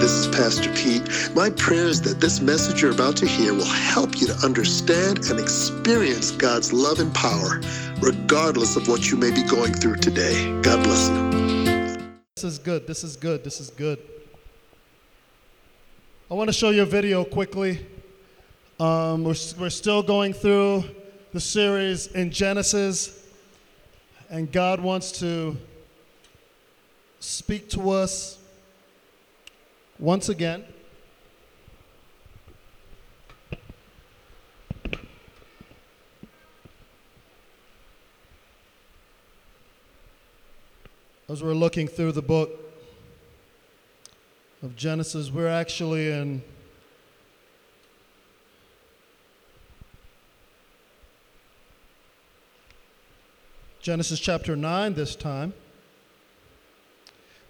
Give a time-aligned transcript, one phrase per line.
[0.00, 1.02] this is Pastor Pete.
[1.34, 5.26] My prayer is that this message you're about to hear will help you to understand
[5.30, 7.60] and experience God's love and power,
[8.00, 10.44] regardless of what you may be going through today.
[10.60, 11.96] God bless you.
[12.34, 12.86] This is good.
[12.86, 13.42] This is good.
[13.42, 13.98] This is good.
[16.30, 17.86] I want to show you a video quickly.
[18.78, 20.84] Um, we're, we're still going through
[21.32, 23.26] the series in Genesis,
[24.28, 25.56] and God wants to
[27.20, 28.38] speak to us
[29.98, 30.64] once again.
[41.28, 42.50] As we're looking through the book
[44.62, 46.42] of Genesis, we're actually in
[53.80, 55.52] Genesis chapter 9 this time.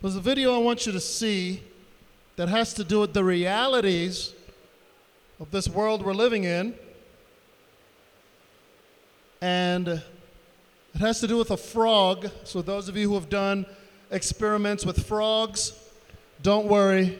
[0.00, 1.62] There's a video I want you to see
[2.36, 4.34] that has to do with the realities
[5.40, 6.74] of this world we're living in.
[9.40, 12.30] And it has to do with a frog.
[12.44, 13.66] So, those of you who have done
[14.10, 15.72] experiments with frogs,
[16.42, 17.18] don't worry.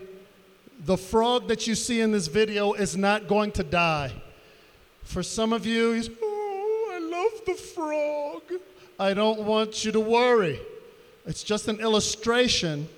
[0.84, 4.12] The frog that you see in this video is not going to die.
[5.03, 8.42] For some of you, oh, I love the frog.
[8.98, 10.61] I don't want you to worry.
[11.27, 12.89] It's just an illustration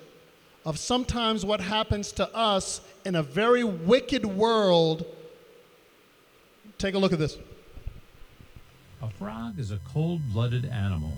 [0.69, 5.07] of sometimes what happens to us in a very wicked world.
[6.77, 7.39] Take a look at this.
[9.01, 11.15] A frog is a cold blooded animal,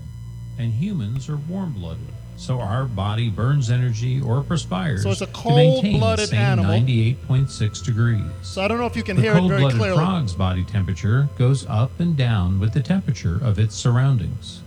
[0.56, 2.06] and humans are warm blooded.
[2.36, 6.38] So our body burns energy or perspires So it's a to maintain the cold-blooded same
[6.38, 6.78] animal.
[6.78, 8.22] 98.6 degrees.
[8.42, 9.72] So I don't know if you can The hear it very clearly.
[9.72, 14.60] The cold-blooded frog's body temperature goes up and down with the temperature of its surroundings.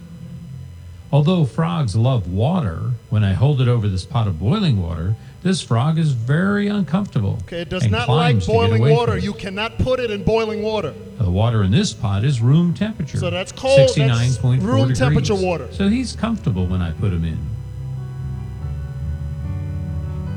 [1.14, 5.62] Although frogs love water, when I hold it over this pot of boiling water, this
[5.62, 7.38] frog is very uncomfortable.
[7.44, 9.16] Okay, it does not like boiling water.
[9.20, 10.92] You cannot put it in boiling water.
[11.20, 13.20] The water in this pot is room temperature.
[13.20, 14.98] So that's cold, that's 69.4 room degrees.
[14.98, 15.68] temperature water.
[15.72, 17.38] So he's comfortable when I put him in.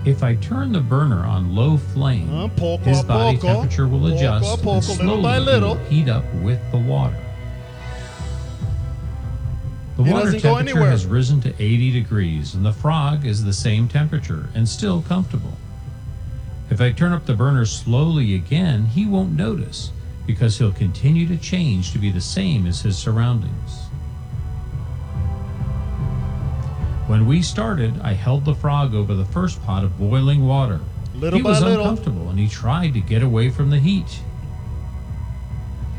[0.05, 4.09] If I turn the burner on low flame, Uh, poco his body poco, temperature will
[4.09, 5.77] adjust poco, and little slowly by little.
[5.89, 7.17] heat up with the water.
[9.97, 13.89] The He water temperature has risen to 80 degrees, and the frog is the same
[13.89, 15.57] temperature and still comfortable.
[16.69, 19.93] If I turn up the burner slowly again, he won't notice
[20.27, 23.87] because he'll continue to change to be the same as his surroundings.
[27.07, 30.81] When we started, I held the frog over the first pot of boiling water.
[31.15, 31.81] Little he was little.
[31.81, 34.21] uncomfortable and he tried to get away from the heat.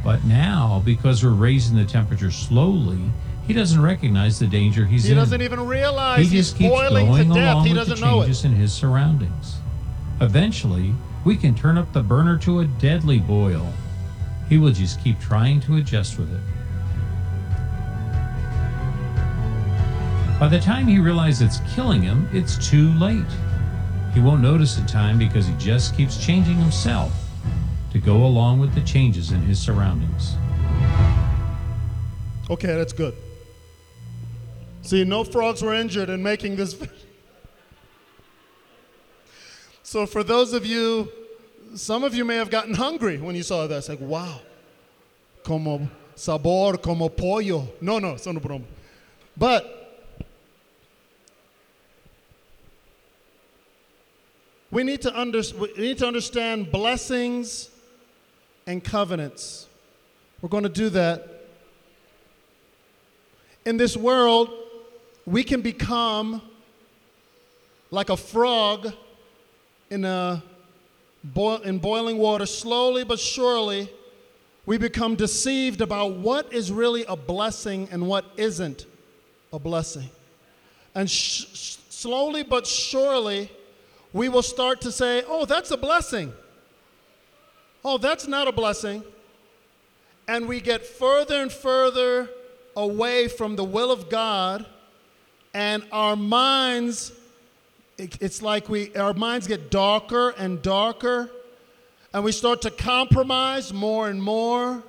[0.04, 3.00] But now, because we're raising the temperature slowly,
[3.48, 5.16] he doesn't recognize the danger he's He in.
[5.18, 7.54] He doesn't even realize He he's just keeps boiling going to death.
[7.56, 8.26] along He with the doesn't know it.
[8.26, 9.56] changes in his surroundings.
[10.20, 10.94] Eventually,
[11.24, 13.72] we can turn up the burner to a deadly boil.
[14.50, 16.42] He will just keep trying to adjust with it.
[20.40, 23.26] By the time he realizes it's killing him, it's too late.
[24.14, 27.12] He won't notice in time because he just keeps changing himself
[27.92, 30.36] to go along with the changes in his surroundings.
[32.50, 33.16] Okay, that's good.
[34.88, 36.74] See, no frogs were injured in making this.
[39.84, 41.10] So, for those of you,
[41.76, 43.78] some of you may have gotten hungry when you saw that.
[43.78, 44.42] It's like, wow,
[45.44, 47.68] como sabor, como pollo.
[47.80, 48.64] No, no, son broma.
[49.38, 50.04] But
[54.72, 57.70] we need to under, we need to understand blessings
[58.66, 59.68] and covenants.
[60.42, 61.46] We're going to do that
[63.66, 64.50] in this world,
[65.28, 66.42] we can become
[67.92, 68.94] like a frog
[69.90, 70.42] in, a
[71.22, 72.46] boil, in boiling water.
[72.46, 73.92] Slowly but surely,
[74.66, 78.86] we become deceived about what is really a blessing and what isn't
[79.52, 80.10] a blessing.
[80.96, 83.52] And sh- slowly but surely,
[84.14, 86.32] we will start to say, oh, that's a blessing.
[87.84, 89.04] Oh, that's not a blessing.
[90.26, 92.30] And we get further and further
[92.78, 94.66] away from the will of God,
[95.54, 97.12] and our minds,
[97.98, 101.32] it- it's like we, our minds get darker and darker,
[102.14, 104.84] and we start to compromise more and more.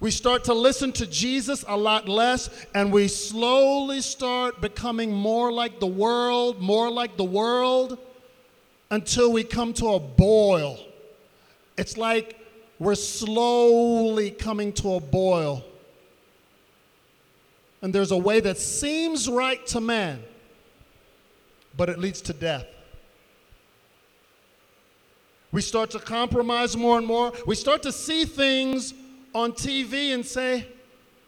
[0.00, 5.50] We start to listen to Jesus a lot less, and we slowly start becoming more
[5.50, 7.98] like the world, more like the world,
[8.90, 10.78] until we come to a boil.
[11.76, 12.38] It's like
[12.78, 15.64] we're slowly coming to a boil.
[17.80, 20.22] And there's a way that seems right to man,
[21.76, 22.66] but it leads to death.
[25.52, 27.32] We start to compromise more and more.
[27.46, 28.92] We start to see things
[29.34, 30.66] on TV and say,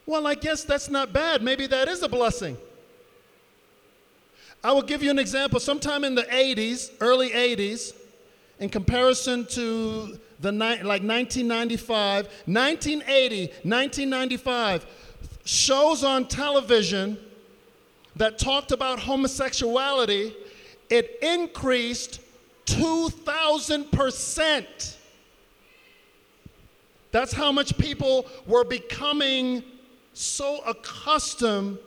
[0.06, 1.42] well, I guess that's not bad.
[1.42, 2.56] Maybe that is a blessing.
[4.62, 5.58] I will give you an example.
[5.58, 7.94] Sometime in the 80s, early 80s,
[8.58, 14.86] in comparison to the ni- like 1995, 1980, 1995,
[15.44, 17.18] shows on television
[18.16, 20.34] that talked about homosexuality,
[20.88, 22.20] it increased
[22.66, 24.96] 2,000%.
[27.12, 29.64] That's how much people were becoming
[30.12, 31.78] so accustomed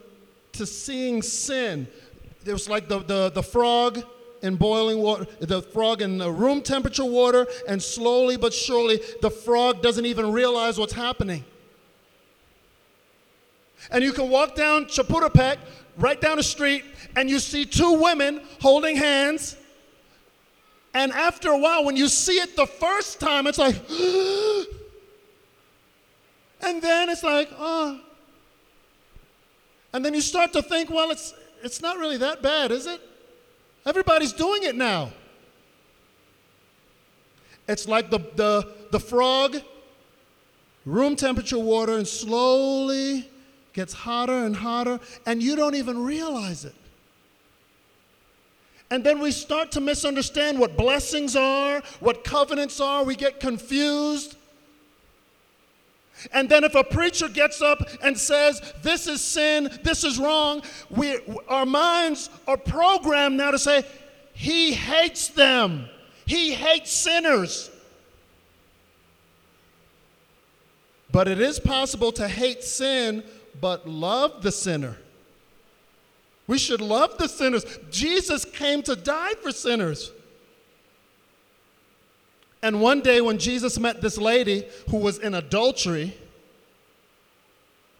[0.54, 1.88] to seeing sin.
[2.46, 4.04] It was like the, the, the frog
[4.42, 9.32] in boiling water, the frog in the room temperature water, and slowly but surely, the
[9.32, 11.46] frog doesn't even realize what's happening.
[13.92, 15.58] And you can walk down Chapultepec,
[15.98, 16.84] right down the street,
[17.16, 19.58] and you see two women holding hands.
[20.94, 23.76] And after a while, when you see it the first time, it's like,
[26.62, 28.00] and then it's like, oh.
[29.92, 31.34] And then you start to think, well, it's,
[31.64, 33.02] it's not really that bad, is it?
[33.86, 35.12] Everybody's doing it now.
[37.68, 39.58] It's like the, the, the frog,
[40.86, 43.30] room temperature water, and slowly
[43.74, 46.76] gets hotter and hotter, and you don't even realize it.
[48.92, 53.04] And then we start to misunderstand what blessings are, what covenants are.
[53.04, 54.38] We get confused.
[56.32, 60.62] And then if a preacher gets up and says, This is sin, this is wrong,
[60.92, 63.84] we, our minds are programmed now to say,
[64.34, 65.90] He hates them,
[66.28, 67.72] He hates sinners.
[71.12, 73.24] But it is possible to hate sin
[73.60, 74.98] but love the sinner.
[76.48, 77.66] We should love the sinners.
[77.90, 80.12] Jesus came to die for sinners.
[82.62, 86.16] And one day, when Jesus met this lady who was in adultery,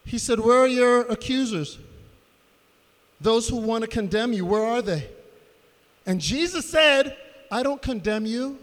[0.04, 1.78] he said, Where are your accusers?
[3.20, 5.08] Those who want to condemn you, where are they?
[6.06, 7.16] And Jesus said,
[7.50, 8.58] I don't condemn you.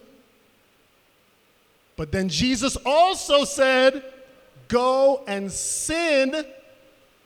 [1.95, 4.03] But then Jesus also said,
[4.67, 6.45] Go and sin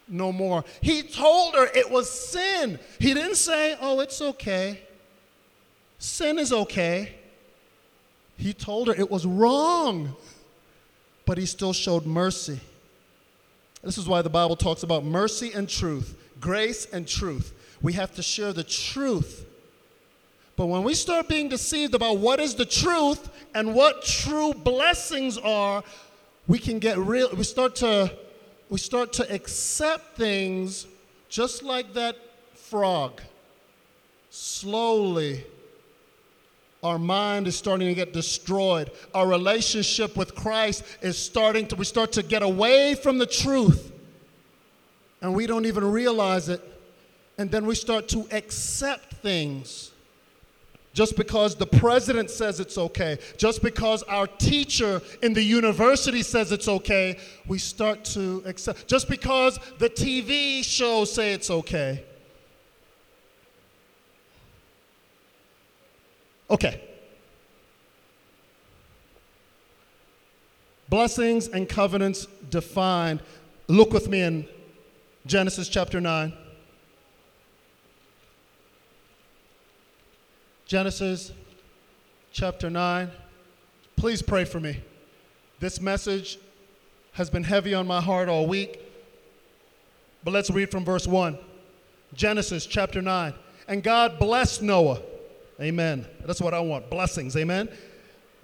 [0.07, 0.63] no more.
[0.81, 2.79] He told her it was sin.
[2.99, 4.81] He didn't say, Oh, it's okay.
[5.99, 7.13] Sin is okay.
[8.37, 10.15] He told her it was wrong,
[11.25, 12.59] but he still showed mercy.
[13.81, 17.53] This is why the Bible talks about mercy and truth, grace and truth.
[17.81, 19.45] We have to share the truth.
[20.55, 25.37] But when we start being deceived about what is the truth and what true blessings
[25.37, 25.83] are,
[26.47, 28.11] we can get real, we start to
[28.69, 30.87] we start to accept things
[31.29, 32.17] just like that
[32.53, 33.21] frog.
[34.29, 35.45] Slowly,
[36.83, 38.91] our mind is starting to get destroyed.
[39.13, 43.91] Our relationship with Christ is starting to, we start to get away from the truth.
[45.21, 46.61] And we don't even realize it.
[47.37, 49.91] And then we start to accept things
[50.95, 56.53] just because the president says it's okay, just because our teacher in the university says
[56.53, 58.87] it's okay, we start to accept.
[58.87, 62.01] Just because the TV shows say it's okay.
[66.49, 66.81] Okay.
[70.87, 73.21] Blessings and covenants defined.
[73.67, 74.47] Look with me in
[75.25, 76.31] Genesis chapter 9.
[80.65, 81.31] Genesis
[82.31, 83.11] chapter 9.
[83.95, 84.81] Please pray for me.
[85.59, 86.39] This message
[87.13, 88.81] has been heavy on my heart all week.
[90.23, 91.37] But let's read from verse 1.
[92.15, 93.33] Genesis chapter 9.
[93.67, 95.01] And God blessed Noah.
[95.61, 96.07] Amen.
[96.25, 96.89] That's what I want.
[96.89, 97.37] Blessings.
[97.37, 97.69] Amen.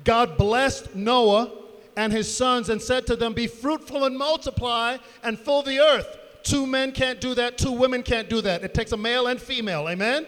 [0.03, 1.51] God blessed Noah
[1.97, 6.19] and his sons and said to them, Be fruitful and multiply and fill the earth.
[6.43, 8.63] Two men can't do that, two women can't do that.
[8.63, 9.89] It takes a male and female.
[9.89, 10.27] Amen.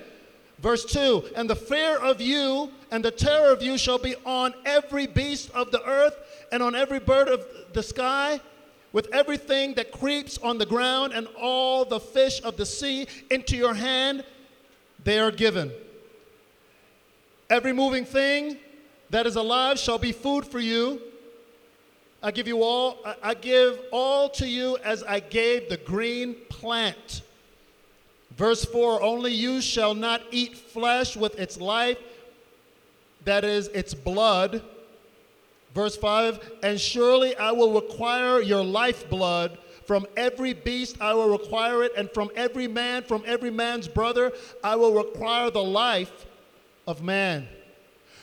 [0.63, 4.53] Verse 2 And the fear of you and the terror of you shall be on
[4.65, 6.17] every beast of the earth
[6.53, 8.39] and on every bird of the sky,
[8.93, 13.07] with everything that creeps on the ground and all the fish of the sea.
[13.29, 14.23] Into your hand
[15.03, 15.69] they are given.
[17.49, 18.57] Every moving thing
[19.09, 21.01] that is alive shall be food for you.
[22.21, 27.21] I give you all, I give all to you as I gave the green plant.
[28.37, 31.97] Verse 4 Only you shall not eat flesh with its life,
[33.25, 34.63] that is, its blood.
[35.73, 39.57] Verse 5 And surely I will require your lifeblood.
[39.85, 44.31] From every beast I will require it, and from every man, from every man's brother,
[44.63, 46.25] I will require the life
[46.87, 47.47] of man.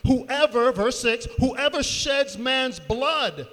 [0.07, 3.47] Whoever, verse 6, whoever sheds man's blood,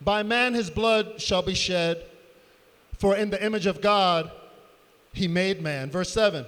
[0.00, 2.04] by man his blood shall be shed,
[2.98, 4.30] for in the image of God
[5.12, 5.90] he made man.
[5.90, 6.46] Verse 7.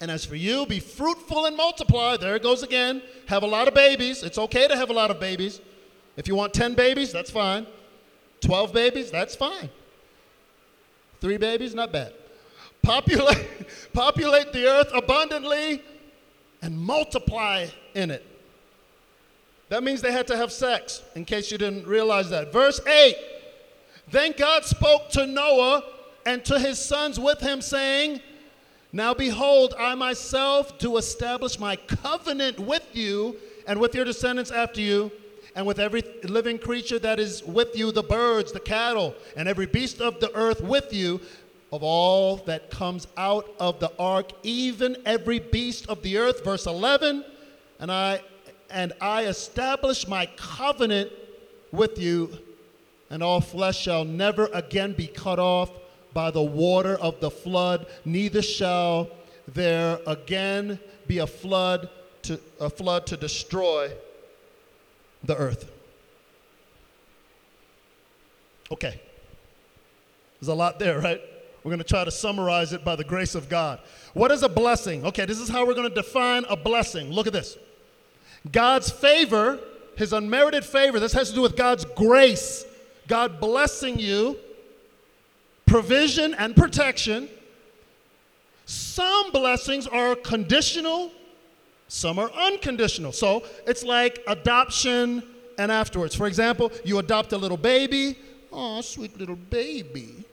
[0.00, 2.16] And as for you, be fruitful and multiply.
[2.16, 3.02] There it goes again.
[3.28, 4.22] Have a lot of babies.
[4.22, 5.60] It's okay to have a lot of babies.
[6.16, 7.66] If you want 10 babies, that's fine.
[8.40, 9.70] 12 babies, that's fine.
[11.20, 12.12] Three babies, not bad.
[12.82, 13.46] Populate,
[13.92, 15.82] populate the earth abundantly
[16.62, 18.24] and multiply in it.
[19.68, 22.52] That means they had to have sex, in case you didn't realize that.
[22.52, 23.16] Verse 8
[24.10, 25.82] Then God spoke to Noah
[26.26, 28.20] and to his sons with him, saying,
[28.92, 34.80] Now behold, I myself do establish my covenant with you and with your descendants after
[34.80, 35.10] you,
[35.54, 39.66] and with every living creature that is with you, the birds, the cattle, and every
[39.66, 41.20] beast of the earth with you,
[41.72, 46.44] of all that comes out of the ark, even every beast of the earth.
[46.44, 47.24] Verse 11,
[47.80, 48.20] and I
[48.68, 51.12] and I establish my covenant
[51.70, 52.36] with you,
[53.10, 55.70] and all flesh shall never again be cut off
[56.16, 59.10] by the water of the flood, neither shall
[59.48, 61.90] there again be a flood
[62.22, 63.92] to a flood to destroy
[65.22, 65.70] the earth.
[68.72, 68.98] Okay.
[70.40, 71.20] There's a lot there, right?
[71.62, 73.78] We're going to try to summarize it by the grace of God.
[74.14, 75.04] What is a blessing?
[75.04, 77.10] Okay, this is how we're going to define a blessing.
[77.10, 77.58] Look at this.
[78.50, 79.60] God's favor,
[79.98, 82.64] his unmerited favor, this has to do with God's grace,
[83.06, 84.38] God blessing you,
[85.66, 87.28] provision and protection.
[88.64, 91.12] Some blessings are conditional,
[91.88, 93.12] some are unconditional.
[93.12, 95.22] So it's like adoption
[95.58, 96.14] and afterwards.
[96.14, 98.18] For example, you adopt a little baby.
[98.52, 100.24] Oh, sweet little baby.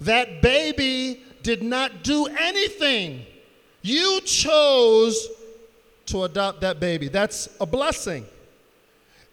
[0.00, 3.26] That baby did not do anything.
[3.82, 5.28] You chose
[6.06, 7.08] to adopt that baby.
[7.08, 8.26] That's a blessing.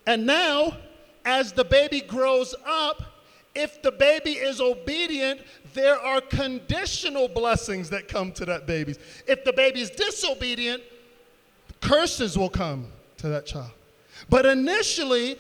[0.06, 0.78] And now,
[1.26, 3.04] as the baby grows up,
[3.58, 5.42] if the baby is obedient,
[5.74, 8.96] there are conditional blessings that come to that baby.
[9.28, 10.84] If the baby is disobedient,
[11.82, 12.88] curses will come
[13.18, 13.72] to that child.
[14.30, 15.38] But initially,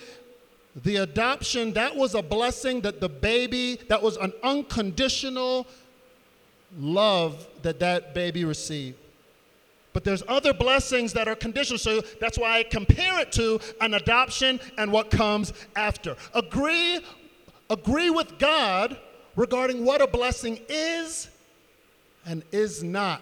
[0.83, 5.67] the adoption, that was a blessing that the baby, that was an unconditional
[6.79, 8.97] love that that baby received.
[9.97, 11.79] But there's other blessings that are conditional.
[11.79, 16.15] So that's why I compare it to an adoption and what comes after.
[16.35, 16.99] Agree,
[17.69, 18.97] agree with God
[19.35, 21.29] regarding what a blessing is
[22.25, 23.21] and is not.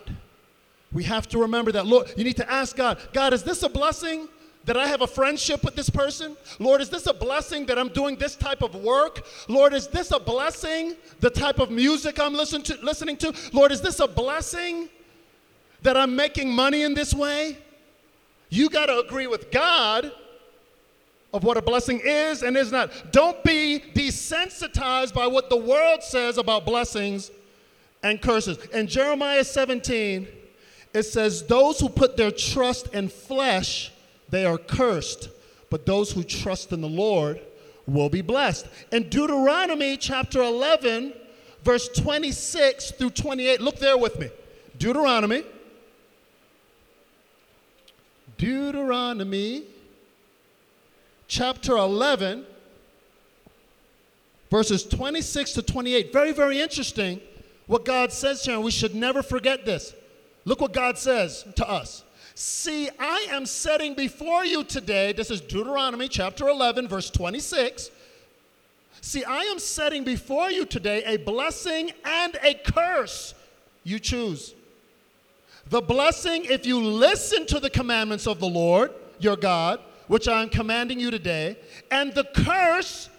[0.91, 1.85] We have to remember that.
[1.85, 4.29] Lord, you need to ask God, God, is this a blessing?
[4.65, 6.35] that I have a friendship with this person?
[6.59, 9.25] Lord, is this a blessing that I'm doing this type of work?
[9.47, 13.33] Lord, is this a blessing, the type of music I'm listen to, listening to?
[13.53, 14.89] Lord, is this a blessing
[15.83, 17.57] that I'm making money in this way?
[18.49, 20.11] You got to agree with God
[21.35, 23.11] of what a blessing is and is not.
[23.11, 27.29] Don't be desensitized by what the world says about blessings
[28.01, 28.57] and curses.
[28.67, 30.27] In Jeremiah 17,
[30.93, 33.91] it says, Those who put their trust in flesh,
[34.29, 35.27] they are cursed,
[35.69, 37.41] but those who trust in the Lord
[37.85, 38.67] will be blessed.
[38.93, 41.13] In Deuteronomy chapter 11,
[41.65, 44.29] verse 26 through 28, look there with me.
[44.77, 45.43] Deuteronomy
[48.37, 49.63] Deuteronomy
[51.27, 52.45] chapter 11,
[54.49, 56.13] verses 26 to 28.
[56.13, 57.19] Very, very interesting
[57.67, 59.93] what God says here, and we should never forget this.
[60.45, 62.03] Look what God says to us.
[62.35, 67.89] See, I am setting before you today, this is Deuteronomy chapter 11, verse 26.
[69.01, 73.33] See, I am setting before you today a blessing and a curse.
[73.83, 74.53] You choose.
[75.69, 80.41] The blessing, if you listen to the commandments of the Lord, your God, which I
[80.41, 81.57] am commanding you today,
[81.91, 83.09] and the curse,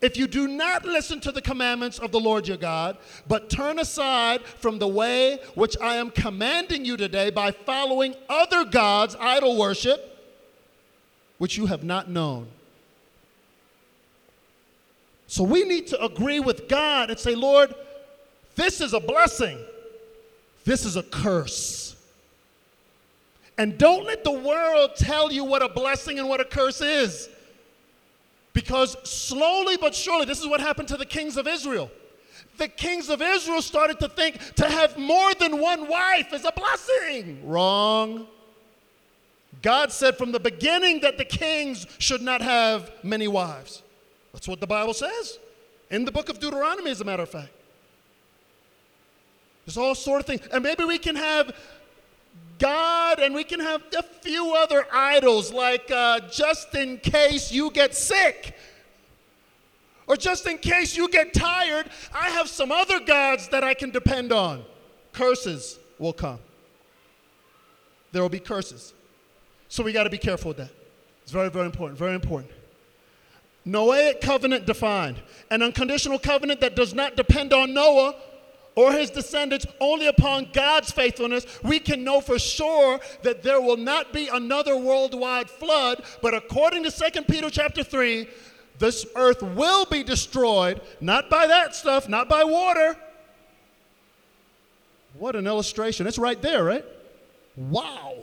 [0.00, 3.78] if you do not listen to the commandments of the Lord your God, but turn
[3.78, 9.56] aside from the way which I am commanding you today by following other gods, idol
[9.56, 10.08] worship,
[11.38, 12.48] which you have not known.
[15.28, 17.74] So we need to agree with God and say, Lord,
[18.54, 19.58] this is a blessing,
[20.64, 21.91] this is a curse.
[23.58, 27.28] And don't let the world tell you what a blessing and what a curse is.
[28.52, 31.90] Because slowly but surely, this is what happened to the kings of Israel.
[32.58, 36.52] The kings of Israel started to think to have more than one wife is a
[36.52, 37.48] blessing.
[37.48, 38.26] Wrong.
[39.62, 43.82] God said from the beginning that the kings should not have many wives.
[44.32, 45.38] That's what the Bible says
[45.90, 47.52] in the book of Deuteronomy, as a matter of fact.
[49.64, 50.46] There's all sort of things.
[50.52, 51.54] And maybe we can have
[52.62, 57.72] God and we can have a few other idols, like uh, just in case you
[57.72, 58.56] get sick,
[60.06, 63.90] or just in case you get tired, I have some other gods that I can
[63.90, 64.62] depend on.
[65.12, 66.38] Curses will come.
[68.12, 68.94] There will be curses.
[69.68, 70.70] So we got to be careful with that.
[71.24, 72.52] It's very, very important, very important.
[73.66, 78.14] Noahic covenant defined an unconditional covenant that does not depend on Noah
[78.74, 83.76] or his descendants only upon God's faithfulness, we can know for sure that there will
[83.76, 88.28] not be another worldwide flood, but according to 2 Peter chapter 3,
[88.78, 92.96] this earth will be destroyed, not by that stuff, not by water.
[95.18, 96.06] What an illustration.
[96.06, 96.84] It's right there, right?
[97.56, 98.14] Wow.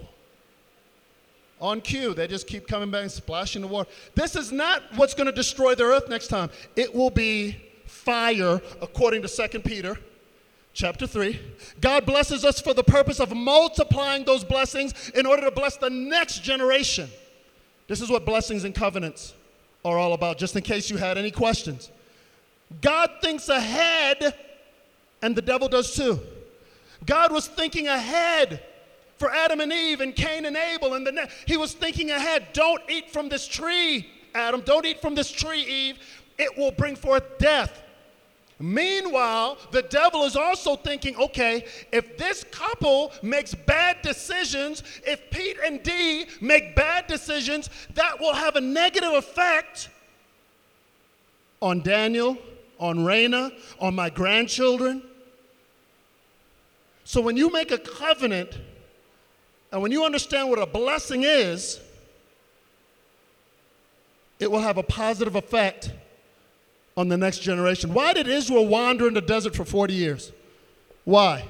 [1.61, 3.89] On cue, they just keep coming back and splashing the water.
[4.15, 6.49] This is not what's going to destroy the earth next time.
[6.75, 9.99] It will be fire, according to 2 Peter
[10.73, 11.39] chapter 3.
[11.81, 15.89] God blesses us for the purpose of multiplying those blessings in order to bless the
[15.89, 17.09] next generation.
[17.87, 19.33] This is what blessings and covenants
[19.83, 21.91] are all about, just in case you had any questions.
[22.81, 24.35] God thinks ahead,
[25.21, 26.19] and the devil does too.
[27.05, 28.61] God was thinking ahead
[29.17, 32.47] for Adam and Eve and Cain and Abel and the ne- he was thinking ahead.
[32.53, 34.61] Don't eat from this tree, Adam.
[34.61, 35.99] Don't eat from this tree, Eve.
[36.37, 37.83] It will bring forth death.
[38.59, 41.63] Meanwhile, the devil is also thinking, okay,
[41.93, 48.33] if this couple makes bad decisions, if Pete and Dee make bad decisions, that will
[48.33, 49.89] have a negative effect
[51.61, 52.37] on Daniel,
[52.79, 55.03] on Raina, on my grandchildren.
[57.05, 58.57] So when you make a covenant,
[59.71, 61.79] and when you understand what a blessing is,
[64.39, 65.91] it will have a positive effect
[66.99, 67.93] on the next generation.
[67.93, 70.33] Why did Israel wander in the desert for 40 years?
[71.05, 71.45] Why?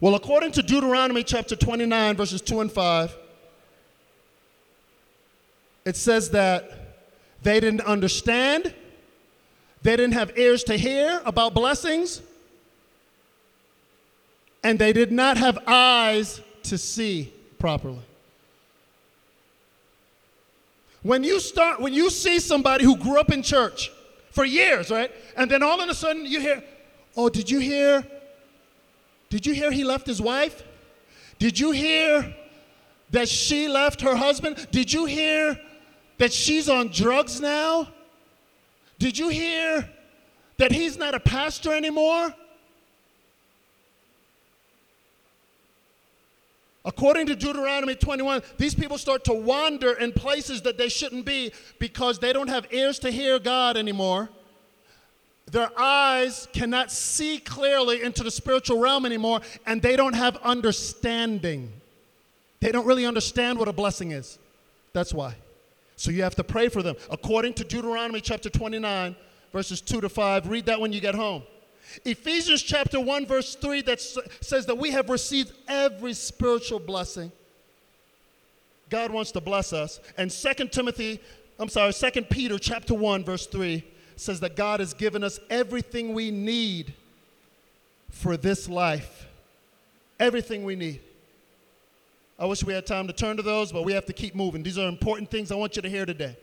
[0.00, 3.16] Well, according to Deuteronomy chapter 29, verses 2 and 5,
[5.84, 7.04] it says that
[7.44, 8.74] they didn't understand,
[9.82, 12.22] they didn't have ears to hear about blessings,
[14.64, 18.02] and they did not have eyes to see properly.
[21.02, 23.90] When you start, when you see somebody who grew up in church
[24.30, 25.10] for years, right?
[25.36, 26.62] And then all of a sudden you hear,
[27.16, 28.06] oh, did you hear?
[29.28, 30.62] Did you hear he left his wife?
[31.38, 32.34] Did you hear
[33.10, 34.68] that she left her husband?
[34.70, 35.58] Did you hear
[36.18, 37.88] that she's on drugs now?
[38.98, 39.88] Did you hear
[40.58, 42.32] that he's not a pastor anymore?
[46.84, 51.52] According to Deuteronomy 21, these people start to wander in places that they shouldn't be
[51.78, 54.28] because they don't have ears to hear God anymore.
[55.46, 61.72] Their eyes cannot see clearly into the spiritual realm anymore, and they don't have understanding.
[62.60, 64.38] They don't really understand what a blessing is.
[64.92, 65.36] That's why.
[65.96, 66.96] So you have to pray for them.
[67.10, 69.14] According to Deuteronomy chapter 29,
[69.52, 71.42] verses 2 to 5, read that when you get home.
[72.04, 77.30] Ephesians chapter 1, verse 3, that says that we have received every spiritual blessing.
[78.88, 80.00] God wants to bless us.
[80.16, 81.20] And Second Timothy,
[81.58, 83.84] I'm sorry, Second Peter chapter 1, verse 3
[84.16, 86.94] says that God has given us everything we need
[88.10, 89.26] for this life.
[90.20, 91.00] Everything we need.
[92.38, 94.62] I wish we had time to turn to those, but we have to keep moving.
[94.62, 96.36] These are important things I want you to hear today.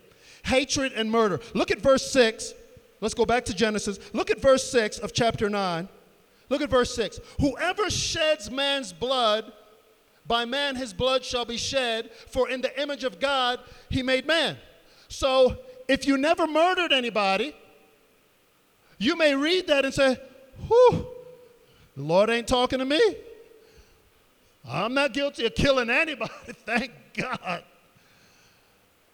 [0.44, 1.40] Hatred and murder.
[1.54, 2.54] Look at verse 6
[3.00, 3.98] Let's go back to Genesis.
[4.12, 5.88] Look at verse 6 of chapter 9.
[6.48, 7.20] Look at verse 6.
[7.40, 9.52] Whoever sheds man's blood,
[10.26, 14.26] by man his blood shall be shed, for in the image of God he made
[14.26, 14.56] man.
[15.08, 15.56] So
[15.88, 17.54] if you never murdered anybody,
[18.98, 20.18] you may read that and say,
[20.68, 21.06] Whew,
[21.96, 23.00] the Lord ain't talking to me.
[24.68, 26.32] I'm not guilty of killing anybody,
[26.66, 27.64] thank God.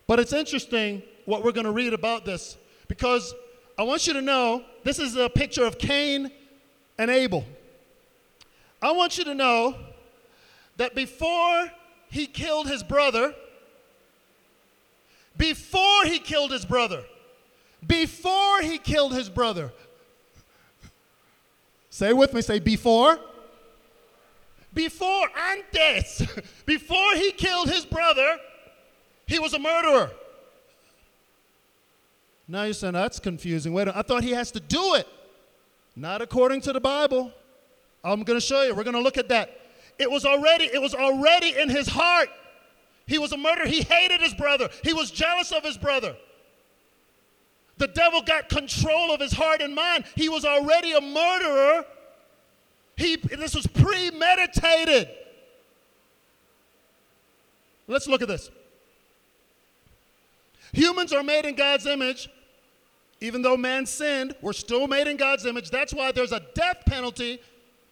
[0.06, 2.56] But it's interesting what we're going to read about this
[2.88, 3.34] because
[3.78, 6.30] I want you to know this is a picture of Cain
[6.96, 7.44] and Abel.
[8.80, 9.76] I want you to know
[10.76, 11.70] that before
[12.08, 13.34] he killed his brother,
[15.36, 17.04] before he killed his brother,
[17.86, 19.72] before he killed his brother,
[21.90, 23.18] say with me, say before.
[24.72, 26.22] Before, antes,
[26.66, 28.38] before he killed his brother,
[29.26, 30.10] he was a murderer.
[32.48, 33.72] Now you're saying oh, that's confusing.
[33.72, 35.08] Wait, I thought he has to do it.
[35.96, 37.32] Not according to the Bible.
[38.04, 38.74] I'm going to show you.
[38.74, 39.60] We're going to look at that.
[39.98, 42.28] It was already it was already in his heart.
[43.06, 43.66] He was a murderer.
[43.66, 44.68] He hated his brother.
[44.84, 46.16] He was jealous of his brother.
[47.78, 50.04] The devil got control of his heart and mind.
[50.14, 51.84] He was already a murderer.
[52.96, 55.08] He, this was premeditated.
[57.86, 58.50] Let's look at this.
[60.72, 62.28] Humans are made in God's image.
[63.26, 65.68] Even though man sinned, we're still made in God's image.
[65.68, 67.40] That's why there's a death penalty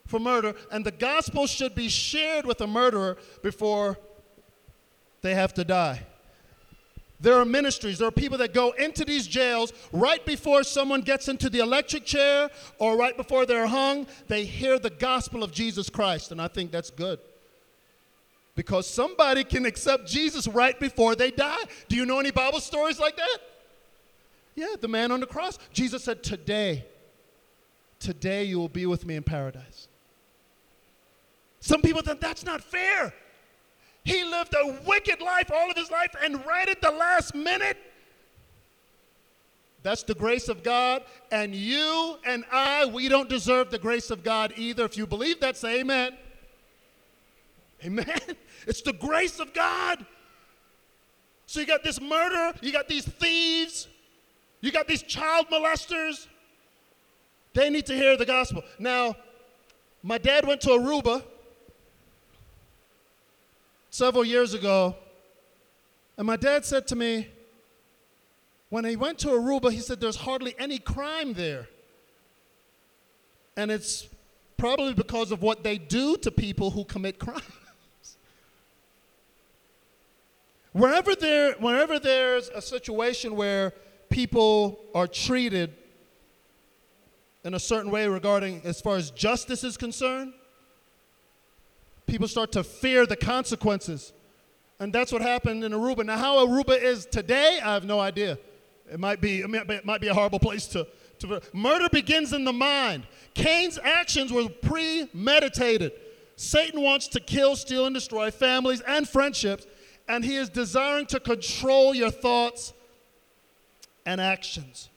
[0.07, 3.99] for murder, and the gospel should be shared with a murderer before
[5.23, 6.03] they have to die.
[7.19, 11.27] There are ministries, there are people that go into these jails right before someone gets
[11.27, 14.07] into the electric chair or right before they're hung.
[14.29, 17.19] They hear the gospel of Jesus Christ, and I think that's good.
[18.55, 21.65] Because somebody can accept Jesus right before they die.
[21.89, 23.39] Do you know any Bible stories like that?
[24.55, 25.59] Yeah, the man on the cross.
[25.73, 26.85] Jesus said, Today,
[27.99, 29.89] today you will be with me in paradise.
[31.61, 33.15] Some people think that's not fair.
[34.05, 37.79] He lived a wicked life all of his life, and right at the last minute,
[39.83, 41.05] that's the grace of God.
[41.33, 44.85] And you and I, we don't deserve the grace of God either.
[44.85, 46.17] If you believe that, say amen.
[47.85, 48.07] Amen.
[48.67, 50.07] It's the grace of God.
[51.45, 53.89] So you got this murder, you got these thieves,
[54.65, 56.27] you got these child molesters.
[57.53, 58.63] They need to hear the gospel.
[58.79, 59.15] Now,
[60.03, 61.23] my dad went to Aruba
[63.91, 64.97] several years ago,
[66.17, 67.29] and my dad said to me,
[68.71, 71.69] when he went to Aruba, he said there's hardly any crime there.
[73.59, 74.09] And it's
[74.57, 77.43] probably because of what they do to people who commit crimes.
[80.73, 83.75] wherever, there, wherever there's a situation where
[84.11, 85.75] people are treated
[87.45, 90.33] in a certain way regarding as far as justice is concerned,
[92.07, 94.13] people start to fear the consequences.
[94.81, 96.05] And that's what happened in Aruba.
[96.05, 98.39] Now, how Aruba is today, I have no idea.
[98.91, 100.87] It might be, it might be a horrible place to,
[101.21, 101.41] to.
[101.53, 103.07] Murder begins in the mind.
[103.35, 105.93] Cain's actions were premeditated.
[106.37, 109.67] Satan wants to kill, steal, and destroy families and friendships,
[110.09, 112.73] and he is desiring to control your thoughts
[114.07, 114.89] and actions.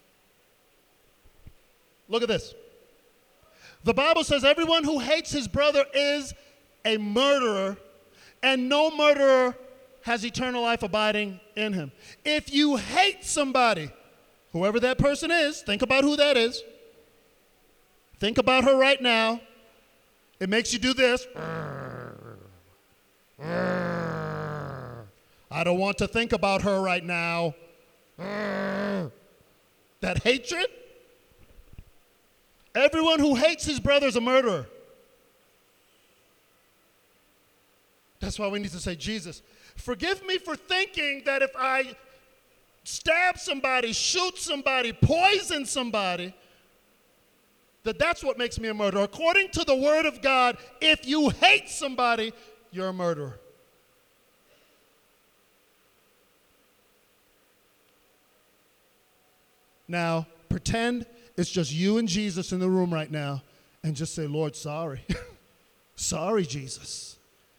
[2.10, 2.54] Look at this.
[3.84, 6.34] The Bible says everyone who hates his brother is
[6.84, 7.78] a murderer,
[8.44, 9.56] and no murderer
[10.04, 11.92] has eternal life abiding in him.
[12.24, 13.92] If you hate somebody,
[14.54, 16.64] whoever that person is, think about who that is.
[18.20, 19.42] Think about her right now.
[20.40, 21.28] It makes you do this.
[25.50, 27.54] I don't want to think about her right now.
[28.20, 29.12] Mm.
[30.02, 30.68] That hatred?
[32.76, 34.68] Everyone who hates his brother is a murderer.
[38.20, 39.42] That's why we need to say, Jesus,
[39.76, 41.96] forgive me for thinking that if I
[42.84, 46.34] stab somebody, shoot somebody, poison somebody,
[47.84, 49.04] that that's what makes me a murderer.
[49.04, 52.34] According to the word of God, if you hate somebody,
[52.72, 53.40] you're a murderer.
[59.88, 61.06] Now, pretend
[61.38, 63.44] it's just you and Jesus in the room right now
[63.84, 65.02] and just say, Lord, sorry.
[65.96, 67.18] sorry, Jesus.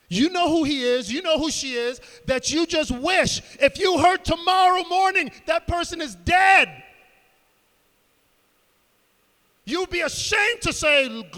[0.08, 3.78] You know who he is, you know who she is, that you just wish if
[3.78, 6.82] you heard tomorrow morning that person is dead.
[9.64, 11.28] You'd be ashamed to say,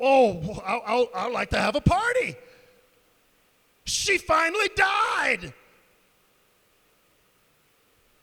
[0.00, 2.36] Oh, I, I'd like to have a party.
[3.84, 5.54] She finally died.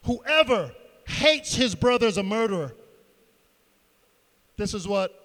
[0.04, 0.72] Whoever
[1.10, 2.74] hates his brother as a murderer.
[4.58, 5.20] This is what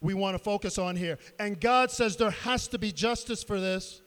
[0.00, 1.18] we want to focus on here.
[1.38, 4.02] And God says there has to be justice for this.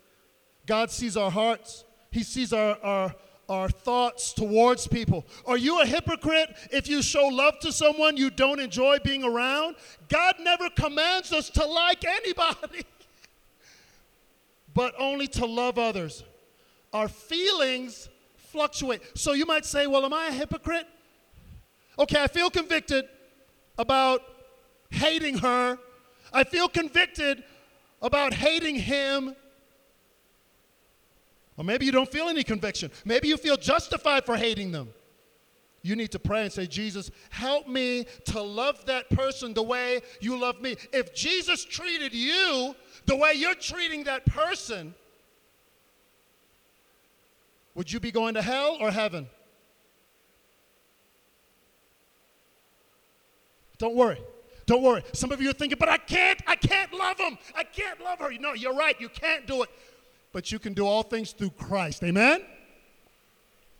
[0.65, 3.15] God sees our hearts, He sees our, our,
[3.49, 5.25] our thoughts towards people.
[5.45, 9.75] Are you a hypocrite if you show love to someone you don't enjoy being around?
[10.07, 12.85] God never commands us to like anybody,
[14.73, 16.23] but only to love others.
[16.93, 19.01] Our feelings fluctuate.
[19.17, 20.87] So you might say, Well, am I a hypocrite?
[21.99, 23.05] Okay, I feel convicted
[23.77, 24.21] about
[24.89, 25.77] hating her.
[26.31, 27.43] I feel convicted
[28.01, 29.35] about hating him.
[31.57, 32.89] Or maybe you don't feel any conviction.
[33.03, 34.93] Maybe you feel justified for hating them.
[35.81, 40.01] You need to pray and say, Jesus, help me to love that person the way
[40.21, 40.77] you love me.
[40.93, 44.93] If Jesus treated you the way you're treating that person,
[47.75, 49.27] would you be going to hell or heaven?
[53.79, 54.21] Don't worry.
[54.67, 55.03] Don't worry.
[55.13, 57.39] Some of you are thinking, but I can't, I can't love him.
[57.55, 58.31] I can't love her.
[58.39, 58.99] No, you're right.
[59.01, 59.69] You can't do it.
[60.31, 62.03] But you can do all things through Christ.
[62.03, 62.43] Amen?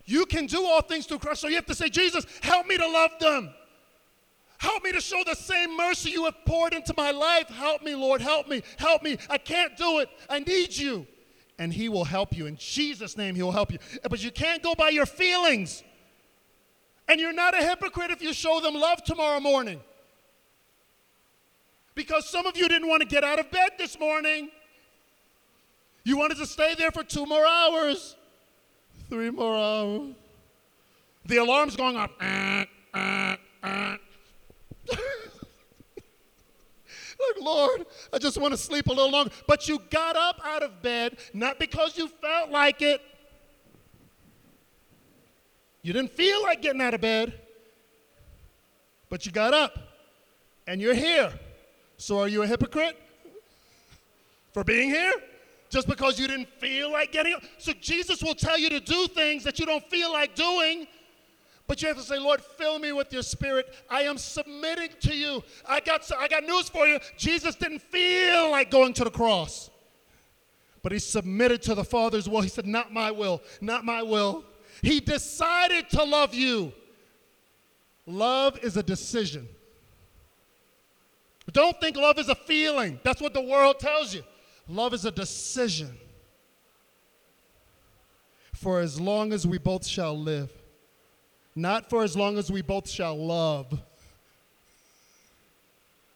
[0.05, 1.41] You can do all things through Christ.
[1.41, 3.51] So you have to say, Jesus, help me to love them.
[4.57, 7.47] Help me to show the same mercy you have poured into my life.
[7.49, 8.19] Help me, Lord.
[8.19, 8.63] Help me.
[8.77, 9.17] Help me.
[9.29, 10.09] I can't do it.
[10.27, 11.05] I need you.
[11.59, 12.47] and He will help you.
[12.47, 13.77] In Jesus' name, He will help you.
[14.09, 15.83] But you can't go by your feelings.
[17.07, 19.81] And you're not a hypocrite if you show them love tomorrow morning.
[21.99, 24.49] Because some of you didn't want to get out of bed this morning.
[26.05, 28.15] You wanted to stay there for two more hours,
[29.09, 30.15] three more hours.
[31.25, 32.12] The alarm's going off.
[37.21, 39.33] Like, Lord, I just want to sleep a little longer.
[39.45, 43.01] But you got up out of bed not because you felt like it.
[45.81, 47.33] You didn't feel like getting out of bed,
[49.09, 49.77] but you got up
[50.65, 51.33] and you're here.
[51.99, 52.99] So are you a hypocrite
[54.51, 55.13] for being here?
[55.69, 57.43] Just because you didn't feel like getting up?
[57.59, 60.88] So Jesus will tell you to do things that you don't feel like doing
[61.69, 63.75] but you have to say, Lord, fill me with your spirit.
[63.91, 65.43] I am submitting to you.
[65.67, 66.97] I got, I got news for you.
[67.15, 69.69] Jesus didn't feel like going to the cross,
[70.81, 72.41] but he submitted to the Father's will.
[72.41, 74.43] He said, Not my will, not my will.
[74.81, 76.73] He decided to love you.
[78.07, 79.47] Love is a decision.
[81.51, 82.99] Don't think love is a feeling.
[83.03, 84.23] That's what the world tells you.
[84.67, 85.97] Love is a decision.
[88.53, 90.51] For as long as we both shall live,
[91.55, 93.79] not for as long as we both shall love.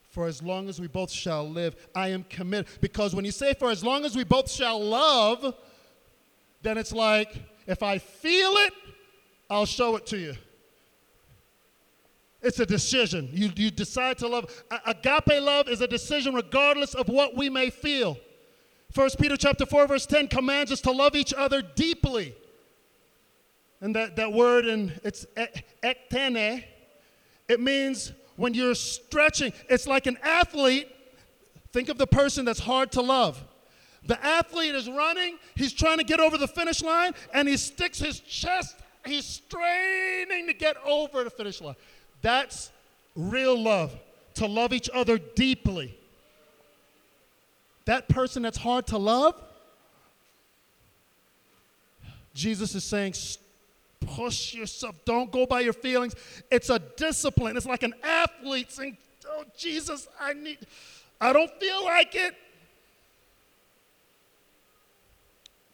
[0.10, 2.68] For as long as we both shall live, I am committed.
[2.82, 5.56] Because when you say for as long as we both shall love,
[6.62, 7.34] then it's like
[7.66, 8.74] if I feel it,
[9.50, 10.36] I'll show it to you.
[12.44, 13.30] It's a decision.
[13.32, 14.64] You, you decide to love.
[14.86, 18.18] Agape love is a decision regardless of what we may feel.
[18.94, 22.36] 1 Peter chapter 4 verse 10 commands us to love each other deeply.
[23.82, 25.26] And that, that word, and it's
[25.84, 26.64] ektene,
[27.50, 30.90] it means when you're stretching, it's like an athlete.
[31.72, 33.44] Think of the person that's hard to love.
[34.06, 38.00] The athlete is running, he's trying to get over the finish line, and he sticks
[38.00, 38.76] his chest,
[39.06, 41.76] he's straining to get over the finish line.
[42.24, 42.72] That's
[43.16, 43.96] real love,
[44.36, 45.96] to love each other deeply.
[47.86, 49.40] That person that's hard to love,
[52.34, 53.14] Jesus is saying,
[54.00, 54.96] push yourself.
[55.06, 56.16] Don't go by your feelings.
[56.50, 57.58] It's a discipline.
[57.58, 60.60] It's like an athlete saying, Oh, Jesus, I need,
[61.20, 62.36] I don't feel like it.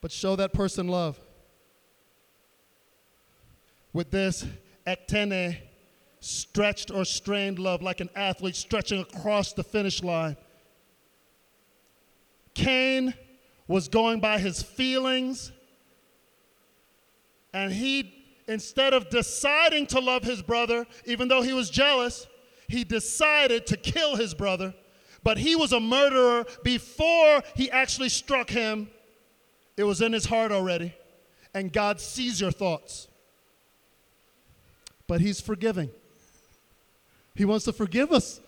[0.02, 1.20] But show that person love.
[3.92, 4.46] With this,
[4.86, 5.58] ektene,
[6.20, 10.36] stretched or strained love, like an athlete stretching across the finish line.
[12.54, 13.14] Cain
[13.68, 15.52] was going by his feelings,
[17.54, 18.16] and he
[18.48, 22.28] instead of deciding to love his brother, even though he was jealous,
[22.68, 24.74] he decided to kill his brother.
[25.24, 28.90] But he was a murderer before he actually struck him.
[29.78, 30.96] It was in his heart already.
[31.54, 33.08] And God sees your thoughts.
[35.08, 35.90] But he's forgiving.
[37.40, 38.42] He wants to forgive us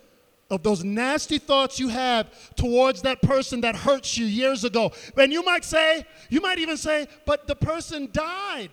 [0.50, 2.28] of those nasty thoughts you have
[2.58, 4.92] towards that person that hurts you years ago.
[5.16, 8.70] And you might say, you might even say, but the person died.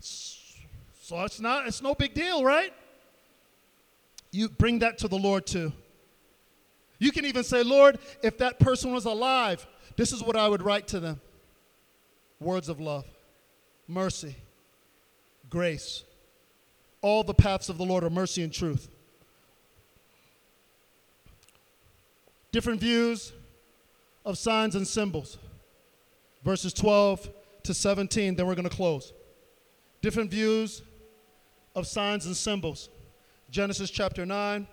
[0.00, 2.72] So it's not it's no big deal, right?
[4.30, 5.70] You bring that to the Lord too.
[6.98, 10.62] You can even say, Lord, if that person was alive, this is what I would
[10.62, 11.20] write to them.
[12.40, 13.04] Words of love,
[13.86, 14.36] mercy,
[15.50, 16.02] grace.
[17.06, 18.88] All the paths of the Lord are mercy and truth.
[22.50, 23.32] Different views
[24.24, 25.38] of signs and symbols.
[26.42, 27.30] Verses 12
[27.62, 29.12] to 17, then we're going to close.
[30.02, 30.82] Different views
[31.76, 32.88] of signs and symbols.
[33.52, 34.66] Genesis chapter 9,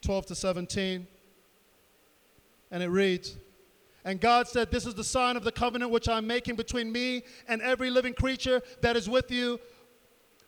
[0.00, 1.08] 12 to 17.
[2.70, 3.36] And it reads,
[4.06, 7.24] and God said, This is the sign of the covenant which I'm making between me
[7.48, 9.58] and every living creature that is with you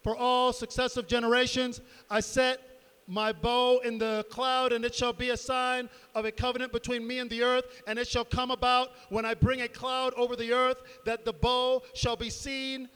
[0.02, 1.80] for all successive generations.
[2.08, 2.60] I set
[3.08, 7.04] my bow in the cloud, and it shall be a sign of a covenant between
[7.04, 7.64] me and the earth.
[7.88, 11.32] And it shall come about when I bring a cloud over the earth that the
[11.32, 12.88] bow shall be seen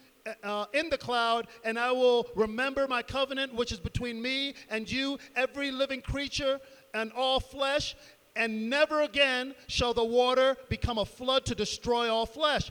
[0.44, 4.88] uh, in the cloud, and I will remember my covenant which is between me and
[4.88, 6.60] you, every living creature
[6.94, 7.96] and all flesh,
[8.36, 12.70] and never again shall the water become a flood to destroy all flesh.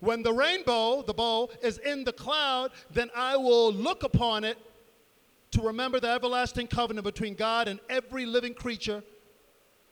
[0.00, 4.58] When the rainbow, the bow, is in the cloud, then I will look upon it
[5.52, 9.02] to remember the everlasting covenant between God and every living creature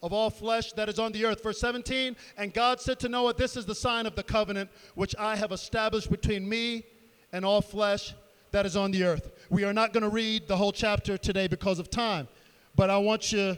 [0.01, 1.43] of all flesh that is on the earth.
[1.43, 5.15] Verse 17, and God said to Noah, This is the sign of the covenant which
[5.19, 6.85] I have established between me
[7.31, 8.13] and all flesh
[8.51, 9.31] that is on the earth.
[9.49, 12.27] We are not going to read the whole chapter today because of time,
[12.75, 13.57] but I want you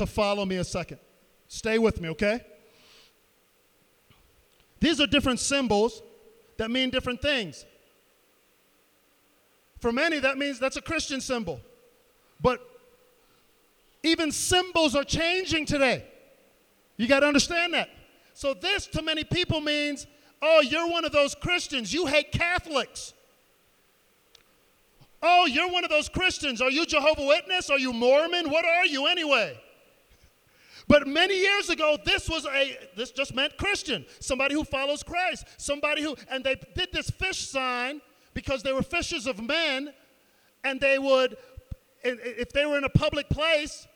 [0.00, 0.98] to follow me a second.
[1.46, 2.40] Stay with me, okay?
[4.80, 6.02] These are different symbols
[6.56, 7.66] that mean different things.
[9.78, 11.60] For many, that means that's a Christian symbol.
[12.40, 12.60] But
[14.02, 16.04] even symbols are changing today.
[16.96, 17.90] You got to understand that.
[18.32, 20.06] So, this to many people means,
[20.40, 21.92] oh, you're one of those Christians.
[21.92, 23.12] You hate Catholics.
[25.22, 26.62] Oh, you're one of those Christians.
[26.62, 27.68] Are you Jehovah Witness?
[27.68, 28.48] Are you Mormon?
[28.48, 29.58] What are you anyway?
[30.90, 35.46] But many years ago, this was a this just meant Christian, somebody who follows Christ,
[35.56, 38.00] somebody who and they did this fish sign
[38.34, 39.94] because they were fishers of men,
[40.64, 41.36] and they would,
[42.02, 43.86] if they were in a public place,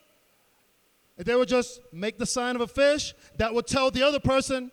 [1.17, 4.71] they would just make the sign of a fish that would tell the other person,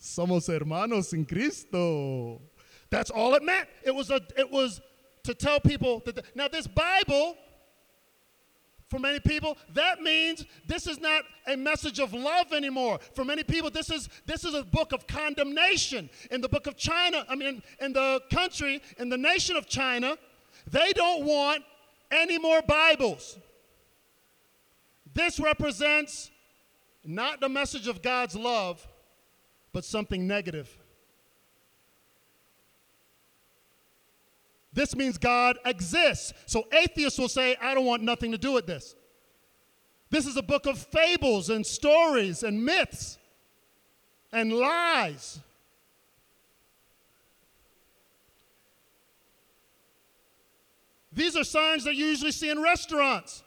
[0.00, 2.40] "Somos hermanos en Cristo."
[2.88, 3.68] That's all it meant.
[3.84, 4.80] It was a it was
[5.24, 7.36] to tell people that the, now this Bible
[8.90, 12.98] for many people that means this is not a message of love anymore.
[13.14, 16.10] For many people this is this is a book of condemnation.
[16.32, 20.18] In the book of china i mean in the country in the nation of china
[20.66, 21.62] they don't want
[22.10, 23.38] any more bibles.
[25.14, 26.30] This represents
[27.04, 28.86] not the message of god's love
[29.72, 30.79] but something negative
[34.72, 36.32] This means God exists.
[36.46, 38.94] So atheists will say, I don't want nothing to do with this.
[40.10, 43.18] This is a book of fables and stories and myths
[44.32, 45.40] and lies.
[51.12, 53.42] These are signs that you usually see in restaurants.